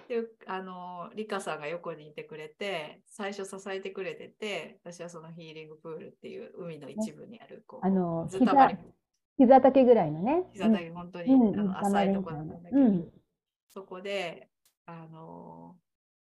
[0.07, 8.77] であのリカさんが横にいてくれて最初支えてくれてて私はそのヒーリングプールっていう海の一部にあるこうあのずたまり
[9.37, 10.43] 膝丈ぐらいのね。
[10.53, 13.07] 膝だけ本当に、うんあの浅いところなんだけど、うん
[13.73, 14.49] そこで、
[14.85, 15.77] あの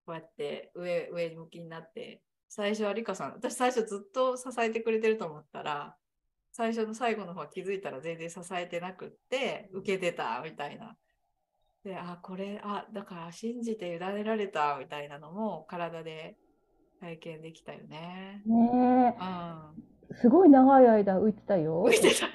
[0.06, 5.96] こうやって上上向きになって、最初はリカさん、私最初ずっと支えてくれてると思ったら、
[6.52, 10.96] 最初の最後の方は気づいたら全然支えてなくって、受けてたみたいな。
[11.84, 16.36] で、あ、これ、あ、だから信じて委ねられたみたいなのも体で
[17.00, 18.42] 体験できたよね。
[18.46, 20.14] ねうん。
[20.14, 21.86] え、すごい長い間浮いてたよ。
[21.88, 22.28] 浮いてた。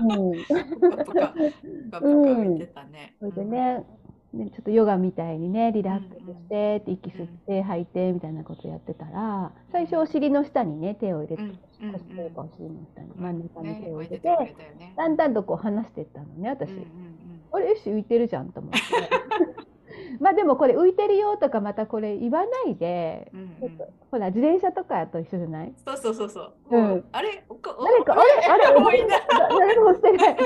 [0.00, 0.44] うん。
[1.10, 3.16] ぷか浮いてたね。
[3.18, 3.84] それでね、
[4.32, 14.56] ねちょっとヨガみたいにね、リラックスしてって、息吸って吐いてみたいなことやってたら、最初お尻の下にね、手を入れて、うん、うん、腰というかお尻の下に真ん中にね手を入れて。
[14.96, 16.70] だんだんとこう離していったのね、私。
[16.70, 17.21] うんうん
[17.52, 18.78] あれ、よし、浮いてるじゃんと思って。
[20.20, 23.78] まあでもこれ浮いてるよとかまたこれ言わないで、うんうん
[24.10, 25.74] ほら、自転車とかと一緒じゃない？
[25.86, 26.52] そうそうそうそう。
[26.70, 27.44] うんあれ？
[27.48, 29.22] 誰か、あれ、あれ、 もういない
[29.58, 30.36] 誰もしてない。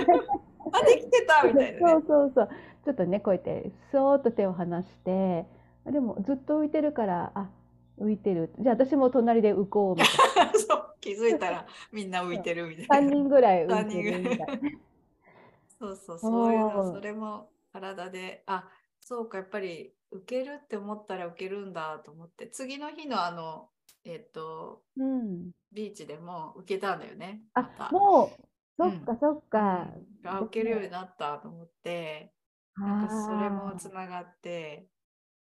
[0.73, 2.05] あ、できてたみたいなそうね。
[2.07, 2.49] そうそう。
[2.85, 5.47] ちょっとね、こうやって、そーっと手を離して、
[5.87, 7.49] あでもずっと浮いてるから、あ、
[8.01, 8.53] 浮いてる。
[8.61, 10.05] じゃあ私も隣で浮こうみた
[10.45, 12.87] い そう気づいたらみんな浮いてるみな。
[12.87, 13.11] たい3な。
[13.11, 14.47] 人ぐらい浮い三てるみたいな。
[15.79, 23.71] そうそう、そういうおの、ーそれも体で、あ、そうか、やっぱり受けるって思ったら受けるんだと思って、次の日のあの、
[24.05, 25.53] えっと、うん。
[25.73, 27.43] ビーチでも受けたんだよね。
[27.55, 28.47] あま、たもう、
[28.83, 29.93] そっかそっか。
[30.25, 32.35] うんあ、受けるようになったと思って、
[32.85, 34.89] なんかそれもつながって、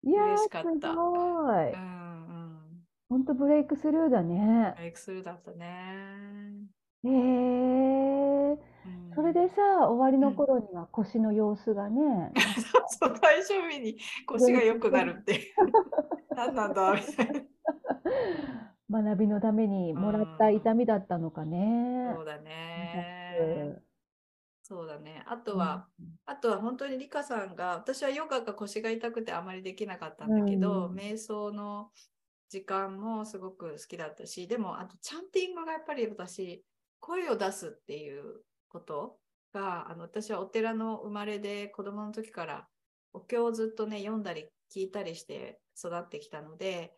[0.02, 1.76] いやー、嬉しかったすごい。
[1.76, 2.32] うんう
[2.74, 2.88] ん。
[3.10, 4.74] ほんとブレイクスルーだね。
[4.76, 6.68] ブレイクスルーだったね。
[7.04, 7.12] へえ。
[7.12, 8.68] うん
[9.14, 12.32] それでさ、終わりの頃には腰の様子がね、
[12.86, 15.54] そう最初日に腰が良くなるって。
[16.30, 19.02] 何なんだみたいな。
[19.02, 22.12] 学びのためにもらった痛みだったのかね。
[22.14, 23.82] そうだね。
[24.62, 25.24] そうだね。
[25.26, 31.90] あとは、うん、あとは本当にリカさんが、私はヨガが腰が痛くてあまりできなかったんだけど、うん、瞑想の
[32.50, 36.64] 時間もすごく好きだったし、でもあとチャンティングがやっぱり私、
[37.00, 39.18] 声を出すっていうこと
[39.52, 42.68] が、あの私はお寺の生まれで子供の時から
[43.12, 46.92] お経をずっとね、読んだり聞いたりして育ってきたので、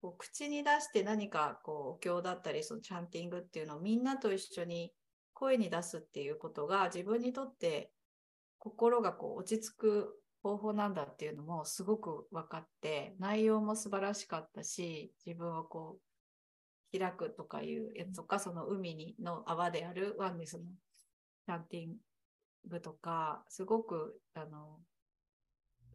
[0.00, 4.92] こう口に出して何かこうお経だったりそのチャンティングっていうのをみんなと一緒に
[5.32, 7.90] 声に出すっていうことが自分にとって
[8.58, 16.00] 心がこう落ち着く方法なんだっていうのもすごく分かって内容も素晴らしかったし自分をこう
[16.92, 20.64] 開くとかいうやつとかその海にの泡であるワンネスの
[21.46, 21.96] チャンティン
[22.68, 24.78] グとかすごくあの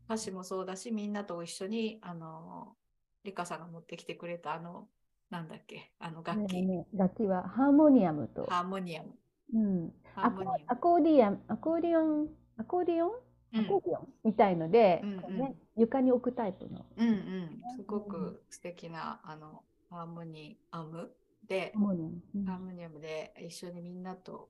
[0.06, 2.76] 歌詞もそうだしみんなと一緒にあの
[3.24, 4.88] リカさんが持ってきてくれたあの
[5.30, 8.46] なんだっけあの楽器、ね、楽器はハーモニアムと。
[8.50, 9.10] ハーモニアム。
[9.54, 12.28] うん、アコアコーディアン、アコーディオン、
[12.58, 13.12] アコーディオン、
[13.60, 15.38] アコーディオンみたいので、うんうん。
[15.38, 16.86] ね、床に置くタイプの。
[16.98, 21.12] うんうん、すごく素敵なあのハーモニアム？
[21.48, 24.50] で、うん、ハーモニアムで一緒にみんなと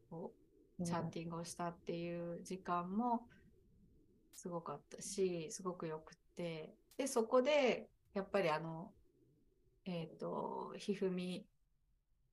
[0.86, 3.24] チャンティングをしたっていう時間も
[4.36, 8.92] すごかったし、すごくよくて、でそこでやっぱりあの
[9.86, 11.46] えっ、ー、とひふみ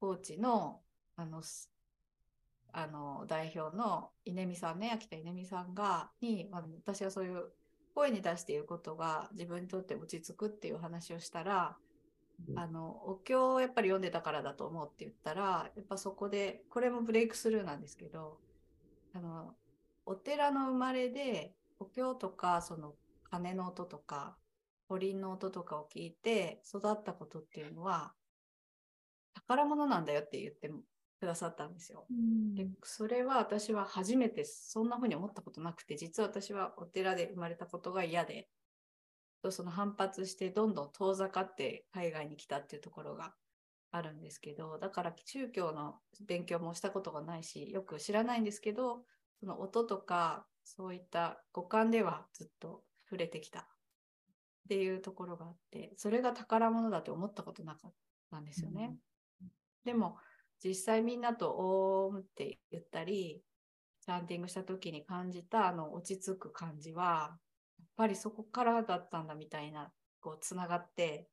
[0.00, 0.80] コーチの
[1.16, 1.42] あの
[2.72, 7.46] あの代表の稲見さんね秋田稲見さんがに、まあ、私はそういう
[7.94, 11.87] 声に出して言うことが自分にとって落ち着くっていう話をしたら、うん、
[12.56, 18.38] あのお経をやっぱり読んでたからだと思うって言ったらやっぱそこでこれもブレイクスルーなんですけど
[19.14, 19.54] あの
[20.06, 22.94] お寺の生まれでお経とかその
[23.30, 24.36] 鐘の音とか
[24.88, 28.12] おりんの音とかを聞いて育ったことっていうのは
[29.34, 30.70] 宝物なんだよって言って
[31.20, 32.06] くださったんですよ。
[32.54, 38.48] でそれは私は初めてそんな風に思ったことなくて実は私はお寺で生まれたことが嫌で
[39.50, 43.34] その反発してどんどん遠ざかって海外に来たっていうところが
[43.90, 45.96] あるんですけどだから宗教の
[46.26, 49.04] 勉強もしたことがないしよく知らないんですけど
[49.40, 53.64] その音とかそういった五感ではずっと触れてきたっ
[54.68, 57.92] ていうところがあってそれが宝物だって思ったことなかっ
[58.30, 58.94] たんですよね。
[59.40, 59.48] うん、
[59.84, 60.18] でも
[60.62, 63.42] 実際みんなとオームって言ったり、
[64.00, 67.36] チャンティングした時に感じたあの落ち着く感じは、
[67.98, 71.28] ぱりそこからだったんだみたいな、こう、つながって、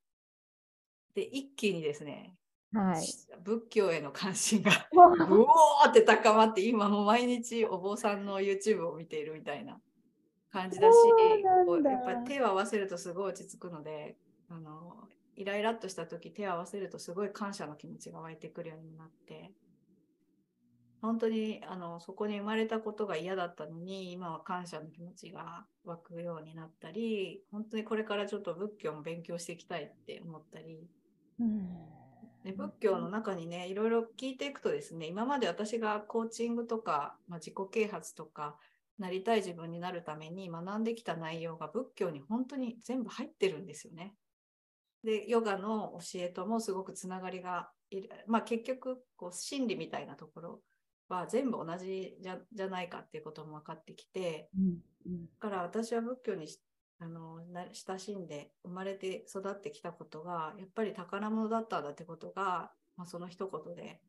[1.13, 2.35] で、一気にですね、
[2.73, 3.05] はい、
[3.43, 9.79] 仏教への関心が うおーって高まって今も毎日お坊さんの YouTube を見ているみたいな
[10.51, 10.95] 感じだし
[11.85, 14.17] やっぱり手を合わせるとすごい落ち着くので
[14.49, 19.53] あのイライラっとした時手を合わせるとすごい感謝の気持ちが湧いてくるようになって
[21.05, 30.87] 本当にあのそこに生まれたことが嫌だったのに今は感謝の気持ちが湧くようになったり本当にこれからちょっと仏教も勉強していきたいって思ったり、
[31.39, 31.69] うん、
[32.43, 38.57] で仏教の中にねいろいろ聞いていくとですね今まで私がコーチングとか、まあ、自己啓発とか
[38.97, 44.13] なりたい自分になるために学んできた内容が仏教に本当に全部入ってるんですよね。
[45.03, 50.61] でヨガの教えともすごくつながりがいる、まあ、結局こう心理みたいなところ
[51.09, 56.47] は全部同じじゃじゃないかっていうことも分かってきて、うんうん、だから私は仏教に
[56.99, 57.41] あの
[57.73, 63.99] 親しんで生まれて育ってきたことがやっぱり宝物だったんだってことが、まあ、その一言で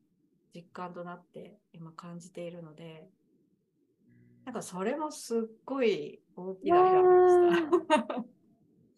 [0.55, 3.09] 実感となって今感じているので
[4.45, 8.25] なんかそれもすっごい大きな変化でした。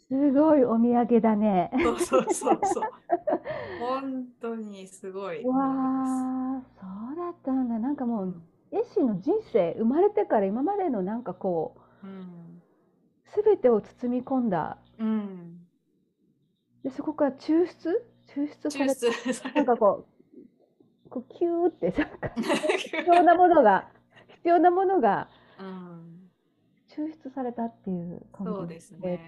[0.10, 1.72] すごいお土産だね。
[1.84, 2.84] そうそうそうそう。
[3.80, 5.44] 本当にすごい。
[5.44, 7.80] わあ、そうだったんだ。
[7.80, 12.08] なんかもう、エッシーの人生、生まれてから今までのなんかこう、
[13.32, 14.77] す、べ、てを包み込んだ。
[14.98, 15.60] うん、
[16.84, 18.06] でそこから抽出？
[18.36, 19.08] 抽出されて、
[19.56, 20.06] なんかこ
[21.08, 22.30] う、こうキューってなんか
[22.77, 23.90] 必要なものが、
[24.27, 26.30] 必要なものが、うん、
[26.88, 29.27] 抽出されたっていう感じそうですね。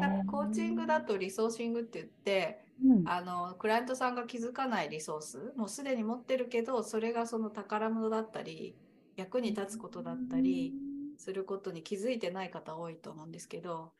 [0.00, 8.76] なんかコーチングだとリソーシングって言って、うん、あのクライアントさんが気づかないリソースもうすでに持ってるけどそれがその宝物だったり
[9.16, 10.72] 役に立つことだったり
[11.18, 13.92] することに気づいてない方多いと思うんですけど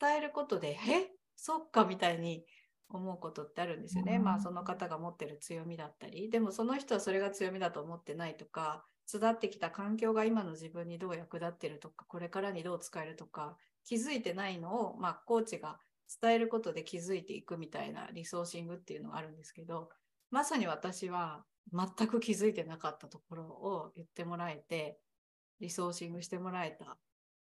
[0.00, 2.44] 伝えることで「えそっか」みたいに
[2.88, 4.18] 思うことってあるんですよね。
[4.18, 6.30] まあその方が持ってる強みだったり。
[6.30, 15.78] でもその人はそれが強みだと思ってないとか育ってきた環境が今の自分にどう役立ってるとかこれからにどう使えるとか気づいてないのを、まあ、コーチが
[16.20, 19.88] 伝えることで気づいていくみたいなリソーシングっていうのがあるんですけど、
[20.30, 24.98] まさに私は全く気づいてなかったところを言ってもらえて、
[25.60, 26.98] リソーシングしてもらえた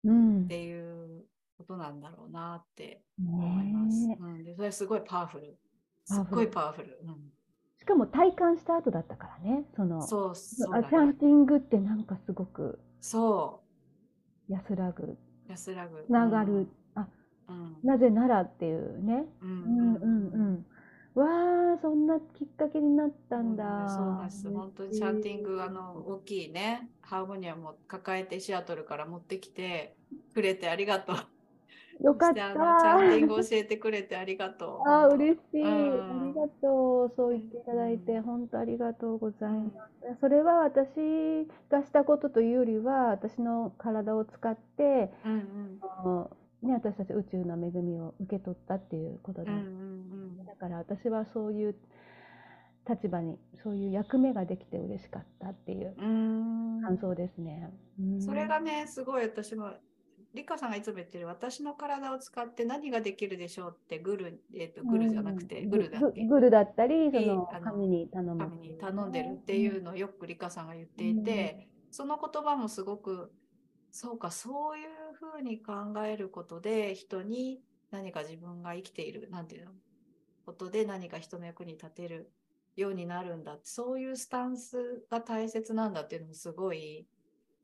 [0.04, 0.44] うん。
[0.44, 1.24] っていう
[1.58, 4.06] ことなんだろうなって思います。
[4.06, 4.22] ねえ。
[4.22, 5.58] うん、でそれすごいパワフル。
[6.04, 6.98] すっごいパワフル。
[7.78, 13.62] しかも体感した後だったからね、そのうん、そう、そうだあチャンィングってなんかすごくそ
[14.48, 16.04] 安らぐ、う、安らぐ。
[16.06, 16.83] つながる、あ
[17.48, 17.76] うん。
[17.82, 19.26] なぜならっていうね。
[19.40, 19.50] うん。
[19.64, 20.66] うんうんうん。
[21.14, 23.64] わあ、そんなきっかけになったんだ。
[23.64, 24.50] うんそうなんです。
[24.50, 29.98] 本当にチャンティング、あの、大きいね、ハーモニアも抱えてシアトルから持ってきて
[30.32, 31.16] くれてありがとう。
[32.00, 33.28] よかっそしてあのチャンティンた。
[33.28, 34.84] グ教えてくれてありがとう。
[34.86, 35.58] あー、本当嬉しい。
[35.60, 35.70] うん
[36.10, 37.12] ありがとう。
[37.16, 39.70] そう言っていただいて、うん本当ありがとうございま
[40.14, 40.20] す。
[40.20, 45.84] それは私がしたことというよりは、私の体を使って、うんうん。
[46.64, 49.54] ね、私たち宇宙の恵みを受け取ったっていうことうんうだ。
[50.42, 51.74] んだから私はそういう
[52.88, 56.78] 立場に、そういう役目ができて嬉しかったっていううん。
[56.78, 57.70] うーん感想ですね。
[57.98, 59.72] うんそれがね、すごい私も、
[60.34, 66.24] リカさんがいつも言ってる、私の体を使って何ができるでしょうって、グル、えっ、と、グルじゃなくて、うんグルだっけ？
[66.26, 68.38] グルだったり、その神に頼む。
[68.38, 73.30] 神に頼んでるっていうのをよくリカさんが言っていて、その言葉もすごく、
[73.96, 75.72] そうか、そういうふうに考
[76.04, 79.70] えることで、人に何か自分が生きている、なんていうの、
[80.44, 82.32] ことで何か人の役に立てる
[82.74, 83.56] ようになるんだ。
[83.62, 87.06] そういうスタンスが大切なんだっていうのもすごい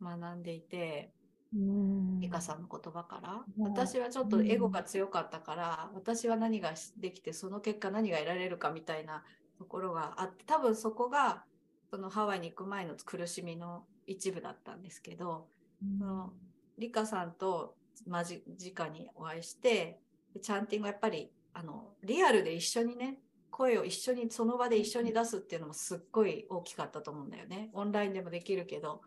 [0.01, 1.13] 学んでいて、
[1.53, 2.21] うん。
[2.21, 3.65] リカさんの言葉から、うん。
[3.65, 9.25] 私はちょっとエゴが強かったから、私は何ができてその結果何が得られるかみたいな
[9.59, 11.45] ところがあって多分そこが
[11.91, 15.49] そのハワイに行く前の苦しみの一部だったんですけど、
[15.81, 16.33] その
[16.79, 17.75] リカさんと
[18.07, 19.99] 間近にお会いして
[20.41, 23.19] チャンティングはやっぱりあのリアルで一緒にね
[23.51, 27.71] 声を一緒にその場で一緒に出すっていうのもすっごい大きかったと思うんだよね。
[27.73, 29.03] オンラインでもできるけど。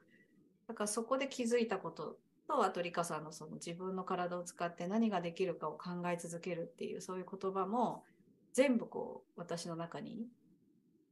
[0.67, 2.17] だからそこで気づいたこと
[2.47, 8.03] とあとリカさんのその自分の体を使って何ができるかを考え続けるっていうそういう言葉も
[8.53, 10.27] 全部こう私の中に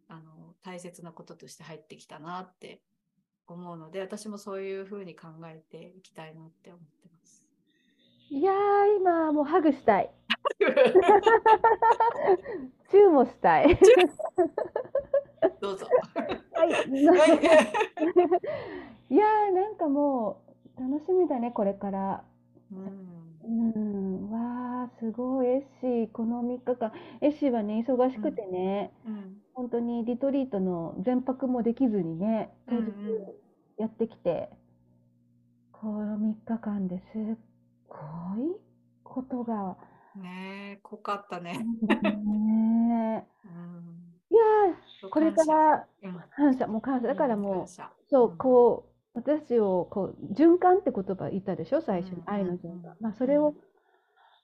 [0.08, 2.82] あの大切なこととして入ってきたなって
[3.52, 7.48] 思うので私もそういうふうに考えていきたいなって思ってます。
[8.30, 8.56] いやー、
[8.98, 10.10] 今もうハグしたい。
[12.90, 13.78] チューもしたい。
[15.60, 15.88] どうぞ。
[16.54, 16.68] はい。
[16.68, 16.90] はい
[19.10, 20.42] いやー、なんかも
[20.78, 22.24] う楽しみだね、これから。
[22.72, 32.92] うんうん、わー、すごい、エッシー、この3日間、エッシーはね、忙しくてね、うん本当にリトリートの全泊もできずにね、当日
[33.78, 34.50] やってきて、
[35.74, 37.38] この3日間ですっ
[37.90, 37.96] ご
[38.38, 38.56] い
[39.04, 39.76] ことが、
[40.16, 41.70] ねえ濃かったね。
[41.82, 44.22] ねうん。
[44.32, 52.24] え、いやー、これからうん感謝、もう感謝、だからもうそう、んこう、私をこう循環って言葉言ったでしょ、最初に。
[52.28, 52.58] うん、愛のうん。
[52.58, 52.96] 循環。
[53.02, 53.56] まあ、それを、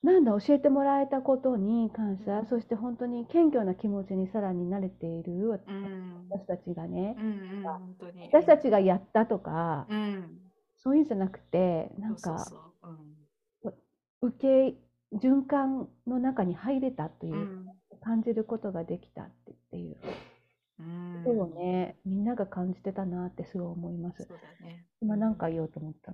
[0.04, 6.30] なんだ、教えてもらえたことに感謝、そして本当に謙虚な気持ちにさらに慣れているうん。
[6.30, 7.16] 私たちがね。
[7.18, 7.38] う、んうん
[8.32, 10.52] 私たちがやったとか、うん。
[10.76, 12.60] そういうんじゃなくて、なんか、そうそう
[13.64, 13.74] そう
[14.22, 14.78] 受け、
[15.18, 17.66] 循環の中に入れたというう、ん。
[18.02, 19.32] 感じることができたっ
[19.72, 19.96] ていう。
[20.80, 21.24] うん。
[21.24, 24.28] ことをね、みんなが感じてたなってすごい思います。
[24.62, 24.86] ね。
[25.02, 26.12] 今なんか言おうと思った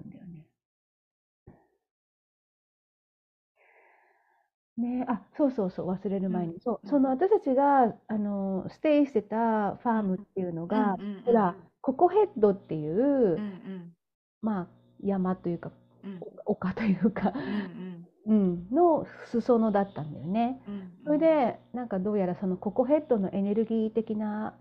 [4.78, 5.00] ね。
[5.00, 6.60] ねあ、そうそうそう、忘れる前に。
[6.62, 13.94] そうう、んその私たちが、あの、ステイしてたファームっていうのが、うんうんうんほら、ココヘッドっていう、うんうん
[14.42, 14.68] まあ、
[15.04, 15.72] 山というか、
[16.04, 20.62] うん丘というかう、ん うん、の裾野だったんだよね。
[20.68, 24.54] うんうんそれで、なんかどうやらそのココヘッドのエネルギー的な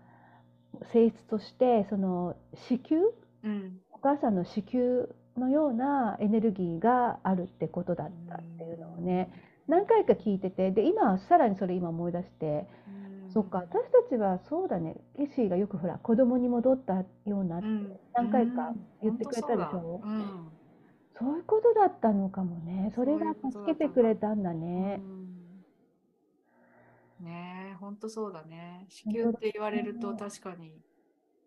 [0.91, 3.01] 性質として、その子宮
[3.43, 5.07] うんお母さんの子宮
[5.37, 9.31] のようなエネルギーがあるってことだったっていうのをね、
[9.67, 20.01] 何回か聞いてて、で、今、さらにそれ今思い出して、うんそっか、私たちはそうだね、ケシーがよくほら、子供に戻ったような、うん何回かうん言ってくれたでしょ？
[20.03, 20.51] うん
[21.19, 22.91] そういうことだったのかもね。
[22.95, 24.99] それが助けてくれたんだね。
[24.99, 25.23] うん
[27.25, 28.85] ねえ、本当そうだね。
[28.89, 30.75] 子宮って言われると確かに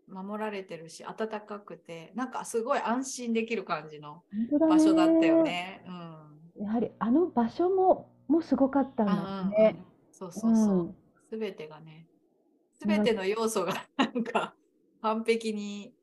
[0.09, 4.23] 守られてるし、暖かくて、なんかすごい安心できる感じの
[4.59, 5.51] 場所だったよね。
[5.51, 5.85] ね。
[5.87, 6.26] うん。
[6.59, 9.77] やはりあの場所も、もうすごかったんだね。
[10.11, 10.95] そうそうそううん。
[11.29, 12.07] すべてがね、
[12.75, 14.55] すべての要素がなんか
[15.03, 15.95] 完璧に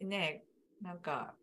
[0.00, 0.44] ね、
[0.80, 1.34] なんか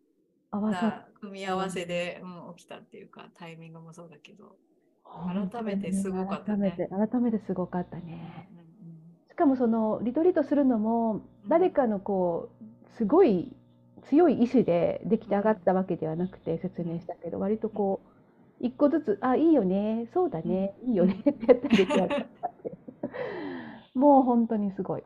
[0.50, 4.56] 合わさな組み合わせで、うん、起きたっていうか、タイミングもそうだけど。
[5.04, 6.70] 改めてすごかったね。
[6.70, 8.50] 改めて、改めてすごかったね。
[9.30, 13.54] しかもそのリトリートするのも誰かのこうすごい
[14.08, 18.07] 強い意志でできて上がったわけではなくて説明したけど割とこう
[18.60, 20.08] 一個ずつ「あいいよね。
[20.12, 20.74] そうだね。
[20.82, 22.48] いいよね」ってやったりでき上がった
[23.94, 25.02] もう本当にすごい。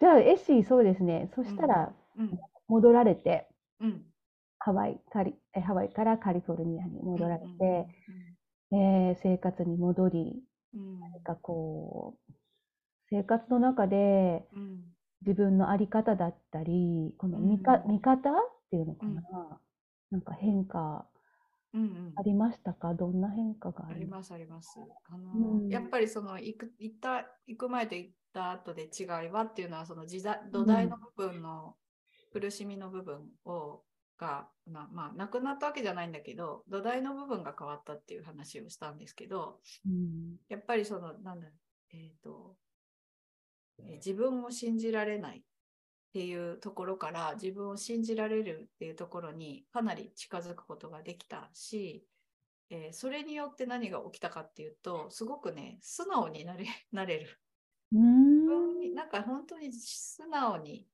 [0.00, 1.30] じゃあエッシーそうですね。
[1.34, 2.38] そしたらうん。
[2.68, 3.46] 戻られて
[3.80, 4.04] うん。
[4.58, 7.86] ハワイカリえハワイからカリフォルニアに戻られうんて、
[8.72, 10.42] えー生活に戻り
[10.74, 11.00] うん。
[11.00, 12.32] なんかこう
[13.10, 14.94] 生活の中でうん。
[15.22, 17.92] 自分の在り方だったり、この見か、うん。
[17.92, 18.34] 見方っ
[18.70, 19.22] ていうのかな、
[20.10, 21.06] なんか変化
[21.74, 22.12] うんうん。
[22.16, 22.94] ありましたか？
[22.94, 24.78] どんな変化があありりまますあります。
[25.10, 25.68] あのうん。
[25.68, 31.76] やっぱりその行く行った行く前と行った後で違いはっていうのはその時代土台の部分の
[32.32, 33.82] 苦しみの部分を
[34.16, 40.36] が、まあ、まあなくなったわけじゃないんだけど土台の部分が変わったっていう話をしたんですけどうん。
[40.48, 41.48] やっぱりそのなんだ
[41.92, 42.56] えっ、と、
[43.78, 45.44] えー自分を信じられない
[46.14, 52.06] っていうところから自分を信じられるっていうところにかなり近づくことができたし、
[52.70, 57.40] えーそれによって何が起きたかっていうとすごくね素直になれ なれる。
[57.98, 58.94] ん。
[58.94, 60.86] なんか本当に素直に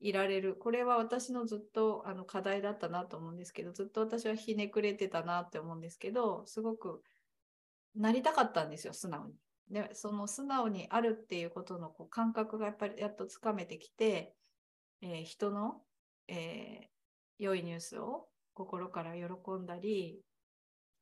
[0.00, 0.56] いられる。
[0.56, 7.02] これは私のずっとあの課題だったなと思うんですけどずっと私はひねくれてたなって思うんですけどすごく
[7.94, 9.34] なりたかったんですよ素直に。
[9.70, 14.34] でその素直にあるっていうことのこう感覚がやっぱりやっとつかめてきて、
[15.02, 15.82] えー人の、
[16.28, 16.98] えー
[17.38, 19.22] 良いニュースを心から喜
[19.62, 20.20] んだり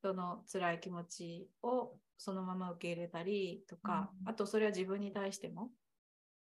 [0.03, 4.29] 人の辛い気持ちをそのまま受け入れたりとか、うん。
[4.29, 5.71] あとそれは自分に対しても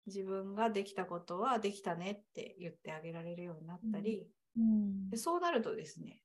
[0.08, 4.28] 自分ができたことはできたねって言ってあげられるようになったり、
[4.58, 5.10] うん。
[5.10, 6.22] でそうなるとですね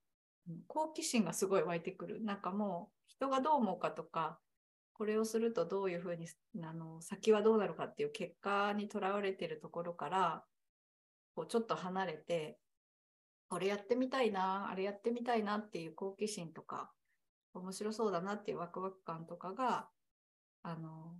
[0.48, 2.22] うん好奇心がすごい湧いてくる。
[2.22, 4.38] なんかもう人がどう思うかとか
[4.92, 6.28] これをするとどういうふうに
[6.62, 10.44] あの先はどうなるかっていう結果にとらわれてるところから
[11.36, 12.58] こうちょっと離れて
[13.48, 16.90] これやってみたいなあれやってみたいなっていう好奇心とか
[17.54, 19.88] 面白そうだなっていうワクワク感とかが
[20.62, 21.14] あの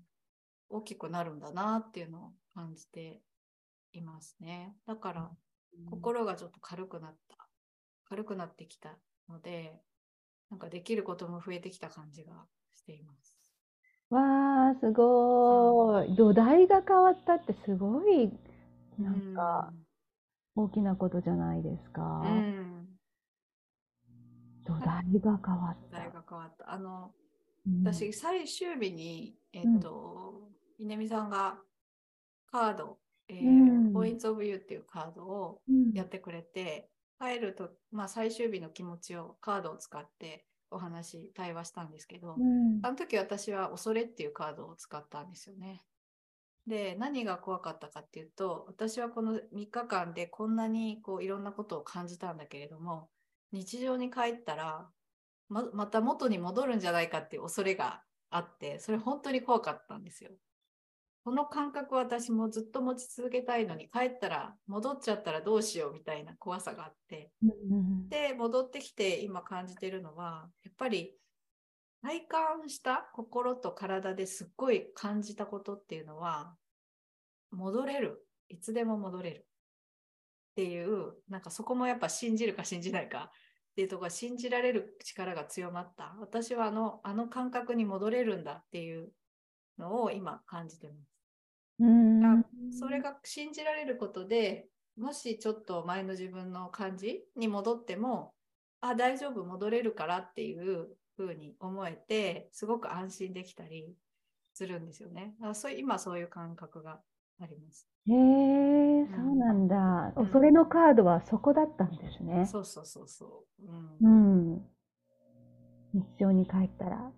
[0.68, 3.20] 大きくなるんだなっていうのを感じて
[3.92, 4.74] いますね。
[4.86, 5.30] だから
[5.90, 7.36] 心がちょっと軽くなった
[8.08, 8.98] 軽くなってきた
[9.28, 9.78] ので
[10.50, 13.36] なんかできることも増えてきた感じがしています。
[14.10, 16.14] わあすごい。
[16.14, 18.32] 土台が変わったってすごい
[18.98, 19.72] なんか
[20.57, 22.02] 大きなことじゃないですか。
[22.02, 22.66] うん、うん
[24.64, 26.72] 土台が変わっ時代たが変わった。
[26.72, 27.12] あの
[27.66, 27.84] うん。
[27.84, 31.57] 私最終日にえっと、稲見さんが
[32.50, 32.98] カード、
[33.28, 33.50] えーう
[33.90, 33.92] ん。
[33.94, 35.92] ポイントオブユーっていうカードをうん。
[35.92, 42.80] やってくれて、帰ると、まあ、最終日の気持ちをカードを使ってお話、対話したんですけど、うん。
[42.82, 45.82] あの時私は恐れっていうカードを使ったんですよね。
[46.66, 53.08] で、何が怖かったかっていうと、私はこの3日間でこんなにこういろんなことを感じたんだけれども、
[53.52, 54.88] 日常に帰ったら
[55.48, 60.30] ままた元に戻るんじゃないかっていう恐れがあって、それ本当に怖かったんですよ。
[61.24, 71.16] この感覚を私もずっと持ち続けたいのに帰ったら戻っちゃったらどうしようみたいな怖さがあって、うんで戻ってきて今感じてるのはやっぱり
[72.03, 76.55] 体感した心と体ですっごい感じたことっていうのは
[77.51, 78.26] 戻れる。
[78.49, 79.47] いつでも戻れる。
[80.53, 86.14] っていうなんかそこもやっぱ信じるか信じないかっていうところが信じられる力が強まった。
[86.18, 89.11] 私はあのあの感覚に戻れるんだっていう
[89.78, 91.16] のを今感じてます。
[91.80, 92.24] うん。
[92.24, 92.44] あ
[92.78, 98.32] それが信じられることでもしちょっと前の自分の感じに戻っても
[98.80, 103.94] あ大丈夫戻れるからっていう風に思えてすごく安心できたり
[104.54, 105.34] するんですよね。
[105.38, 107.00] だからそういう今そういう感覚が
[107.40, 107.88] あります。
[108.08, 110.12] へえ、そうなんだ。
[110.16, 112.46] うん恐れのカードはそこだったんですね。
[112.46, 113.64] そうそうそうそう。
[113.64, 114.08] う。
[114.08, 114.62] うんん。
[115.92, 117.10] 日常に帰ったら。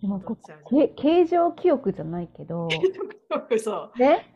[0.00, 0.36] でもこ
[0.70, 2.68] け形状記憶じゃないけど、
[3.62, 3.98] そう。
[3.98, 4.32] ね、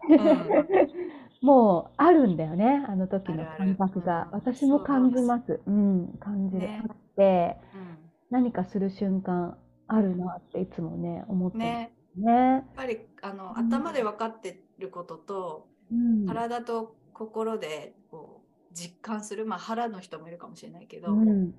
[1.40, 4.24] う もうあるんだよね、あの時のあるある感覚が。
[4.24, 5.60] うん私も感じます。
[5.66, 6.60] うん、感じる。
[6.60, 12.32] ねあって、うん何かする瞬間あるなっていつもね、思ってね、ね。
[12.32, 16.26] やっぱりあのうん頭で分かってることと、うん。
[16.26, 21.54] 体と心でこう実感する、まあ、腹の人もいるかもしれないけど、うん。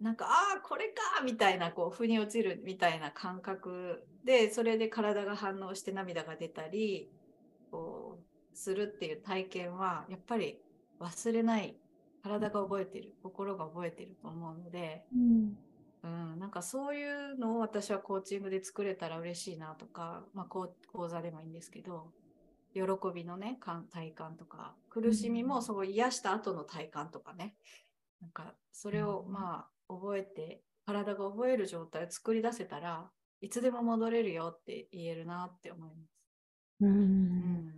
[0.00, 7.10] なんかああこれかみたいなこう腑に落ちるみたいな感覚でそれで体が反応して涙が出たり
[7.70, 10.58] こうするっていう体験はやっぱり
[11.00, 11.76] 忘れない
[12.22, 15.54] 体が覚えてる心が覚えてると思うので、うん。
[16.06, 22.12] うん、なんかそういうのを私はコーチングで作れたら嬉しいなとか、まあ、講講座でもいいんですけど
[22.72, 22.82] 喜
[23.12, 23.58] びのね
[23.90, 27.56] 体感とか苦しみもそう癒した後の体感とかね。
[28.20, 36.10] なんかそれをまあ覚えて体が覚える状態を作り出せたらいつでも戻れるよって言えるなって思います。
[36.80, 37.72] うん、うん、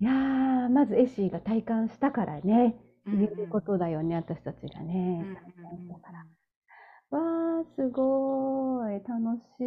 [0.00, 2.76] いやまずエシーが体感したからね、
[3.06, 5.36] 言えることだよね、私たちがね。
[7.10, 9.64] わあ、すごい、楽し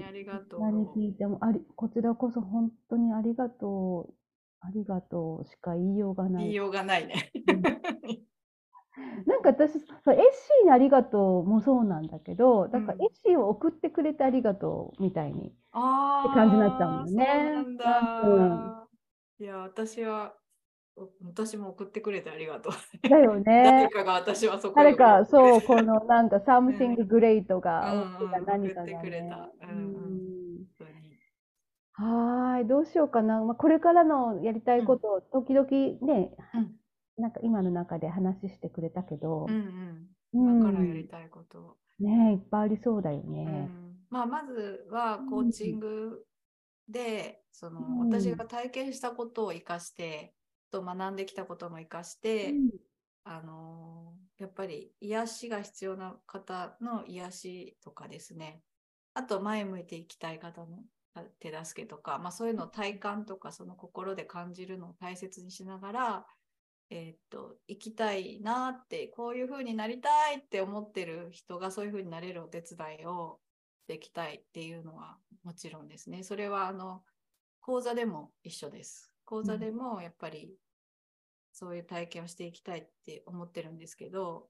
[0.00, 0.04] い。
[0.04, 0.60] ありがとう。
[0.60, 4.14] 何聞いてもあり、こちらこそ本当にありがとう。
[4.62, 6.44] ありがとうしか言いようがない。
[6.44, 7.32] 言いようがないね。
[9.26, 17.52] なんか私、そうエッシーにありがとうもそうなんだけど、だからエッシーを送ってくれてありがとうみたいに、って感じになっちゃうんだよね。
[18.22, 18.88] そうなんだ。
[19.38, 20.34] うん、いや、私は
[21.24, 23.08] 私も送ってくれてありがとう。
[23.08, 23.44] だよね。
[23.44, 29.50] 誰かが私はそこ誰か、そう、このなんか something great が何かが、ね、送ってくれた。
[29.62, 30.66] うん、
[31.92, 33.42] はい、どうしようかな。
[33.42, 36.76] まあ、これからのやりたいことを時々ね、うん、
[37.18, 41.76] なんか今の中で話してくれたけど、うんうん、今からやりたいこと。
[41.98, 43.68] ねいっぱいありそうだよね。
[43.70, 46.24] うん、まあ、まずはコーチング
[46.88, 50.34] で、その私が体験したことを生かして、
[50.70, 52.70] と学んできたことも生かして、うん、
[53.24, 58.62] あのやっぱり癒しが必要な方の癒しとかですね。
[59.14, 60.84] あと前向いていきたい方の
[61.40, 66.26] 手助けとか、まあ、そういうのを体感とかその心で感じるのを大切にしながら、
[66.90, 73.38] えー、っと生きたいなってこういう風になりたいって思ってる人がそういう風になれるお手伝いを
[73.88, 76.22] できたいっていうのはもちろんですね。
[76.22, 77.02] それはあの
[77.60, 80.56] 講座でも一緒です講座でもやっぱり
[81.52, 84.48] そういう体験をしていきたいって思ってるんですけど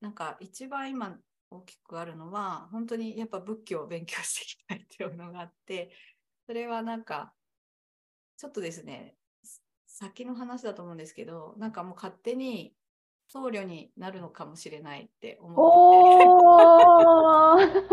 [0.00, 1.16] なんか一番今
[1.50, 5.90] 大きくあるのは本当にやっぱ仏教を勉強していきたいっていうのがあって
[6.46, 7.32] それはなんか
[8.36, 9.16] ちょっとですね
[9.88, 12.74] 先の話だと思うんですけどなんかもう勝手に
[13.26, 15.56] 僧侶になるのかもしれないって思っ
[17.68, 17.92] てて。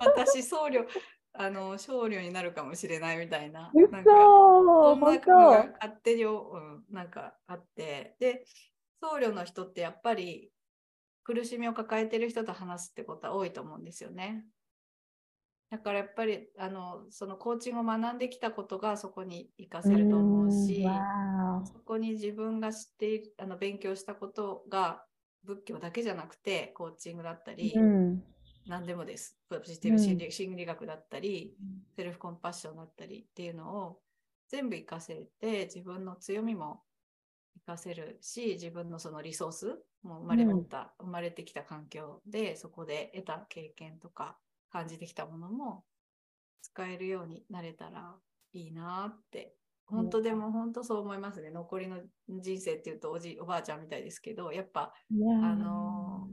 [0.00, 0.86] 私僧侶
[1.42, 3.70] あの少量になるかもしれないみたいな。
[3.74, 8.44] なんかそんなのが勝手に、うん、なんかあってで
[9.00, 10.50] 僧侶の人ってやっぱり
[11.24, 14.44] 苦しみを抱えてる人と話すってことは多いと思うんですよね。
[15.70, 20.84] だからやっぱりあのそのコーチングを学んできたことがそこに活かせると思うし
[21.64, 25.04] そこに自分が知ってあの勉強したことが
[25.44, 28.22] 仏教だけじゃなくてコーチングだったり、うん、
[28.70, 29.36] 何でもです。
[29.48, 31.56] ポジティブ心理うん、心理学だったり、
[31.96, 33.98] セルフコンパッションだったりっていうのを
[34.48, 36.84] 全部活かせて、自分の強みも
[37.66, 44.38] 活かせるし、自分のそのリソースも生まれ持った、うん、生まれてきた環境で、そこで得た経験とか
[44.70, 45.82] 感じてきたものも
[46.62, 48.14] 使えるようになれたら
[48.52, 49.56] いいなって
[49.90, 51.50] 本当でも本当そう思いますね。
[51.50, 54.92] 残りの人生っていうとおじおばあちゃんみたいですけど、やっぱ、
[55.42, 56.28] あの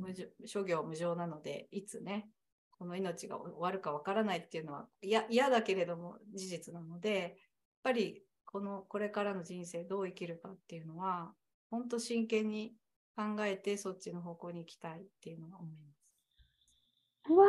[0.45, 2.29] 諸行無常なので、いつね、
[2.71, 7.31] この命が終わるかわからないっていうのは嫌だけれども事実なので、やっ
[7.83, 11.33] ぱりこのこれからの人生どう生きるかっていうのは、
[11.71, 12.75] 本当真剣に
[13.15, 17.33] 考えてそっちの方向に行きたいっていうのは思います。
[17.33, 17.45] わ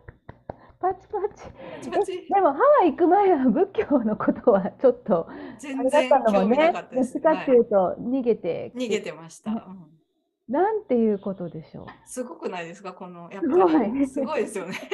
[0.00, 0.04] ー
[0.84, 1.90] パチパチ。
[1.90, 5.26] パチでもハワイ行く前は仏教のことはちょっと
[5.58, 7.14] 全然興味なかったです。
[7.14, 9.50] どっちかっていうと逃げて、逃げてました。
[9.50, 9.58] うん
[10.46, 11.86] なんていうことでしょう。
[12.04, 12.92] すごくないですか？
[12.92, 14.76] このやっぱりすごいですよね。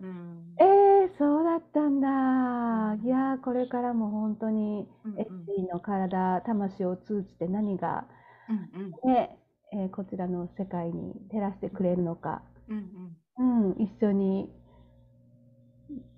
[0.00, 2.94] うん、えー、そうだったんだ。
[3.04, 8.06] いやこれからも本当に、エッシーの体、魂を通じて何が、
[8.48, 9.40] うんうん、ね
[9.72, 12.42] えー、こちらの世界に照らしてくれるのか。
[12.68, 14.50] うんうんうん、一緒に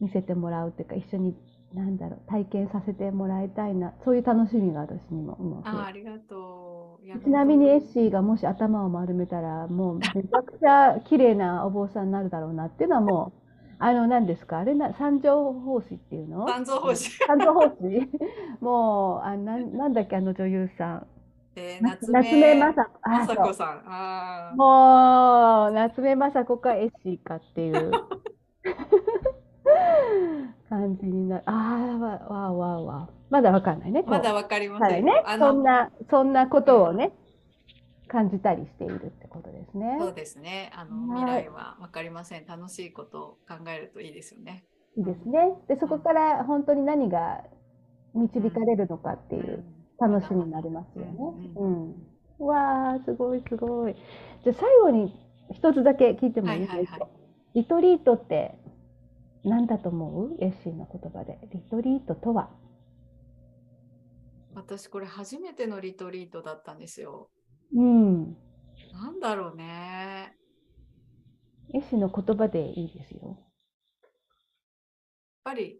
[0.00, 1.34] 見せてもらうっていうか一緒に
[1.74, 7.20] なんだろう体験させてもらいたいなそういう楽しみが私にももあありがとう。
[7.24, 13.40] ちなみにエッシーがもし頭を丸めたらもうめちゃくちゃ綺麗なお坊さんになるだろうなっていうのはもう
[13.78, 14.58] あの何ですか？
[14.58, 16.46] あれな三条法師っていうの？
[16.48, 17.10] 三条法師。
[17.26, 18.10] 三条法師。
[18.60, 21.06] もうあななんだっけあの女優さん
[21.58, 22.84] えー、夏目雅子
[23.54, 23.82] さん。
[23.86, 27.92] あもう、夏目雅子かエッシーかっていう
[30.68, 31.42] 感じになる。
[31.46, 31.96] あ
[32.28, 33.08] あ、わわわわ。
[33.30, 34.04] まだわかんないね。
[34.06, 35.04] まだわかりません。
[35.06, 37.14] ね、そんな、そんなことをね、
[38.06, 39.96] 感じたりしているってことですね。
[39.98, 40.70] そうですね。
[40.74, 42.44] あの、未来はわかりません。
[42.44, 44.66] 楽しいことを考えるといいですよね。
[44.98, 45.56] いいですね。
[45.68, 47.44] で、そこから本当に何が
[48.14, 49.54] 導かれるのかっていう。
[49.54, 51.16] うん楽しみになりますよね。
[51.56, 53.94] うん、わあ、すごいすごい。
[54.44, 55.14] じゃあ最後に
[55.52, 57.10] 一つだけ聞いてもいいですか、はいはいはい、
[57.54, 58.54] リトリートって
[59.44, 60.36] 何だと思う？
[60.40, 61.38] エッシーの言葉で。
[61.52, 62.50] リトリートとは？
[64.54, 67.30] 私これ初めてのリトリートだったんですよ。
[67.74, 68.36] うん。
[68.92, 70.34] なんだろうね。
[71.74, 73.20] エッシーの言葉でいいですよ。
[73.28, 73.38] やっ
[75.44, 75.78] ぱり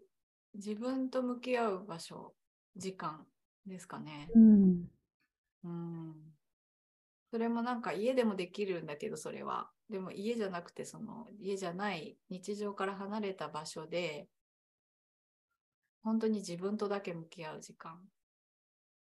[0.55, 2.33] 自分と向き合う場所、
[2.75, 3.25] 時間
[3.67, 4.29] ですかね。
[4.33, 4.89] うん。
[5.63, 6.13] うん
[7.29, 14.27] それもなんか家でもできるんだけどそれはでも家じゃなくてその家じゃない日常から離れた場所で
[16.03, 17.99] 本当に自分とだけ向き合う時間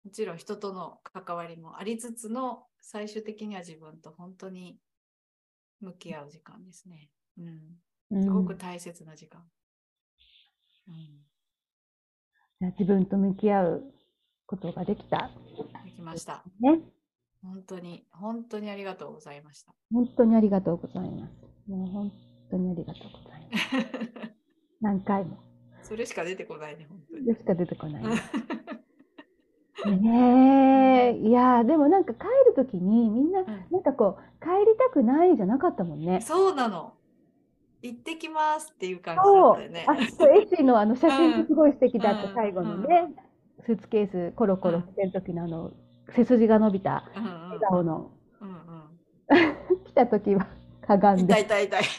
[0.04, 4.78] もちろん人との関わりもありつつの最終的には自分と本当に
[5.80, 7.10] 向き合う時間ですね。
[7.38, 9.44] うん、すごく大切な時間。
[12.62, 13.94] うん、自分と向き合う
[14.52, 15.32] ことができた。
[15.86, 16.44] できました。
[16.60, 16.82] ね。
[17.42, 19.74] 本当に、本当にありがとうございました。
[19.94, 21.34] 本当にありがとうございます。
[21.68, 22.12] もう本
[22.52, 24.32] 当にありがとうございます。
[24.82, 25.38] 何回も。
[25.82, 27.24] それしか出てこないね、本当に。
[27.24, 28.10] それしか出てこない、ね。
[30.00, 36.22] ねえ、いやでもなんか帰るときにみんな、なんかこう、帰りたくないじゃなかったもんね。
[36.22, 36.94] そうなの。
[37.82, 39.86] 行ってきますっていう感じだったよね。
[39.88, 43.12] あ、そう、エッシーのあの写真すごい素敵だった、最後のね、
[43.66, 45.72] スーツケースコロコロしてる時のあの、
[46.10, 48.12] 背筋が伸びた笑顔の。
[49.86, 50.48] 来た時は
[50.86, 51.40] かがんで。
[51.40, 51.84] 痛い痛い痛い。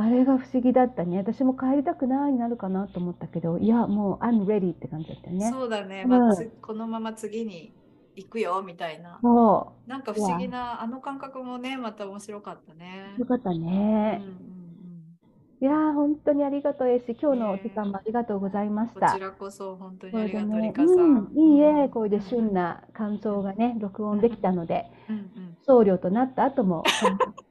[0.00, 1.18] あれが不思議だったね。
[1.18, 5.50] 私も帰りたくないになるかなと思ったけど、いや、もう、I'm ready って感じだったね。
[5.50, 6.04] そうだね。
[6.06, 7.74] まあ、うん、このまま次に
[8.14, 9.18] 行くよみたいな。
[9.20, 9.90] そう。
[9.90, 13.16] なんか不思議な、あの感覚もね、また面白かったね。
[13.18, 14.22] よかったね。
[14.22, 14.57] うんうん
[15.60, 19.08] いや本当にありがとうえし、今日のお時間もありがとうございました。
[19.08, 21.32] こちらこそ本当にありがとう、リカさん。
[21.34, 24.86] いいえ、これで旬な感想がね、録音できたので、
[25.62, 26.84] 僧侶となった後も、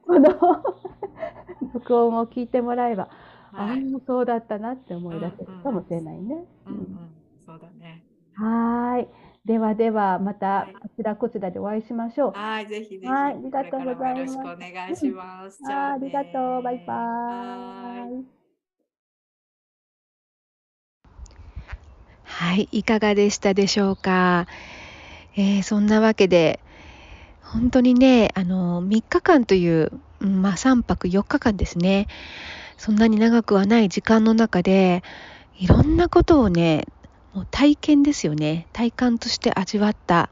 [0.08, 0.30] この
[1.74, 3.10] 録音を聞いてもらえば、
[3.52, 6.48] ああ、そうだったなって思い出せるかもしれないね。
[6.66, 6.96] うんうん、そうだね。
[6.96, 7.17] はい。
[9.48, 12.32] ではでは、またこちらこちらでお会いしましょう。
[12.34, 13.08] はい、ぜひぜひ。
[13.08, 14.36] はい、ありがとうございます。
[14.36, 15.60] よろしくお願いします。
[15.64, 16.62] うん、あありがとう。
[16.64, 16.94] バイバ
[18.12, 18.38] イ。
[22.26, 24.48] はい、いかがでしたでしょうか。
[25.38, 26.60] えー、そんなわけで、
[27.42, 32.08] 本当にね、あの、3日間という、まあ3泊4日間ですね。
[32.76, 35.04] そんなに長くはない時間の中で、
[35.58, 36.86] いろんなことをね、
[37.38, 38.66] もう体験ですよね。
[38.74, 40.32] 体感として味わった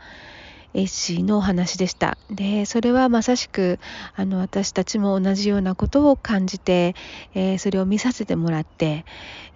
[0.74, 2.18] エッシーのお話でした。
[2.32, 3.78] でそれはまさしく
[4.16, 6.95] あの私たちも同じようなことを感じて、
[7.36, 9.06] えー、それを見させてもらって、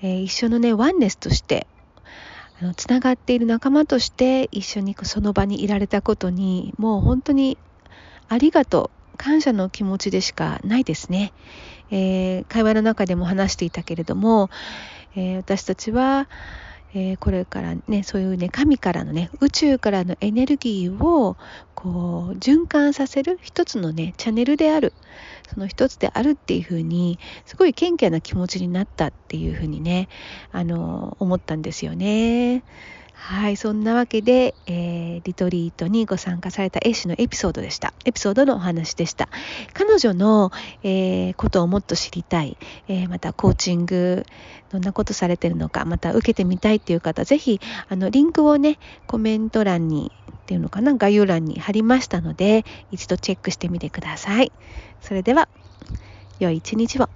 [0.03, 1.65] えー、一緒のねワンネスとして
[2.61, 7.57] あのつながっている仲間として一緒にその場にいられたことにもう本当に
[8.27, 8.99] ありがとう。
[9.17, 11.33] 感謝の気持ちでしかないですね、
[11.91, 14.49] えー、会話の中でも話していたけれども、
[15.13, 16.29] え私たちは
[16.93, 21.37] えー、これからねそういうね神からのね宇宙からのエネルギーを
[21.75, 24.93] こう循環させる一つのねチャンネルである
[25.53, 30.09] その一つであるっていうふうにすごい謙虚な気持ちになったっていうふうにね
[30.51, 32.63] あの思ったんですよね。
[33.21, 37.93] はい、そんなわけで、えー、リトリートにご参加された A 氏のエピソードでした。
[38.05, 39.27] エピソードのお話でした。
[39.73, 40.51] 彼女の、
[40.83, 42.57] えー、ことをもっと知りたい、
[42.87, 44.25] えー、またコーチング、
[44.71, 47.59] どんなことされてるのか、また受けてみたいっていう方、ぜひ、
[47.89, 54.51] あの、リンクをね、コメント欄に、っていうのかな、概要欄に貼りましたので、一度チェックしてみてください。
[55.01, 55.49] それでは、
[56.39, 57.09] 良い一日を。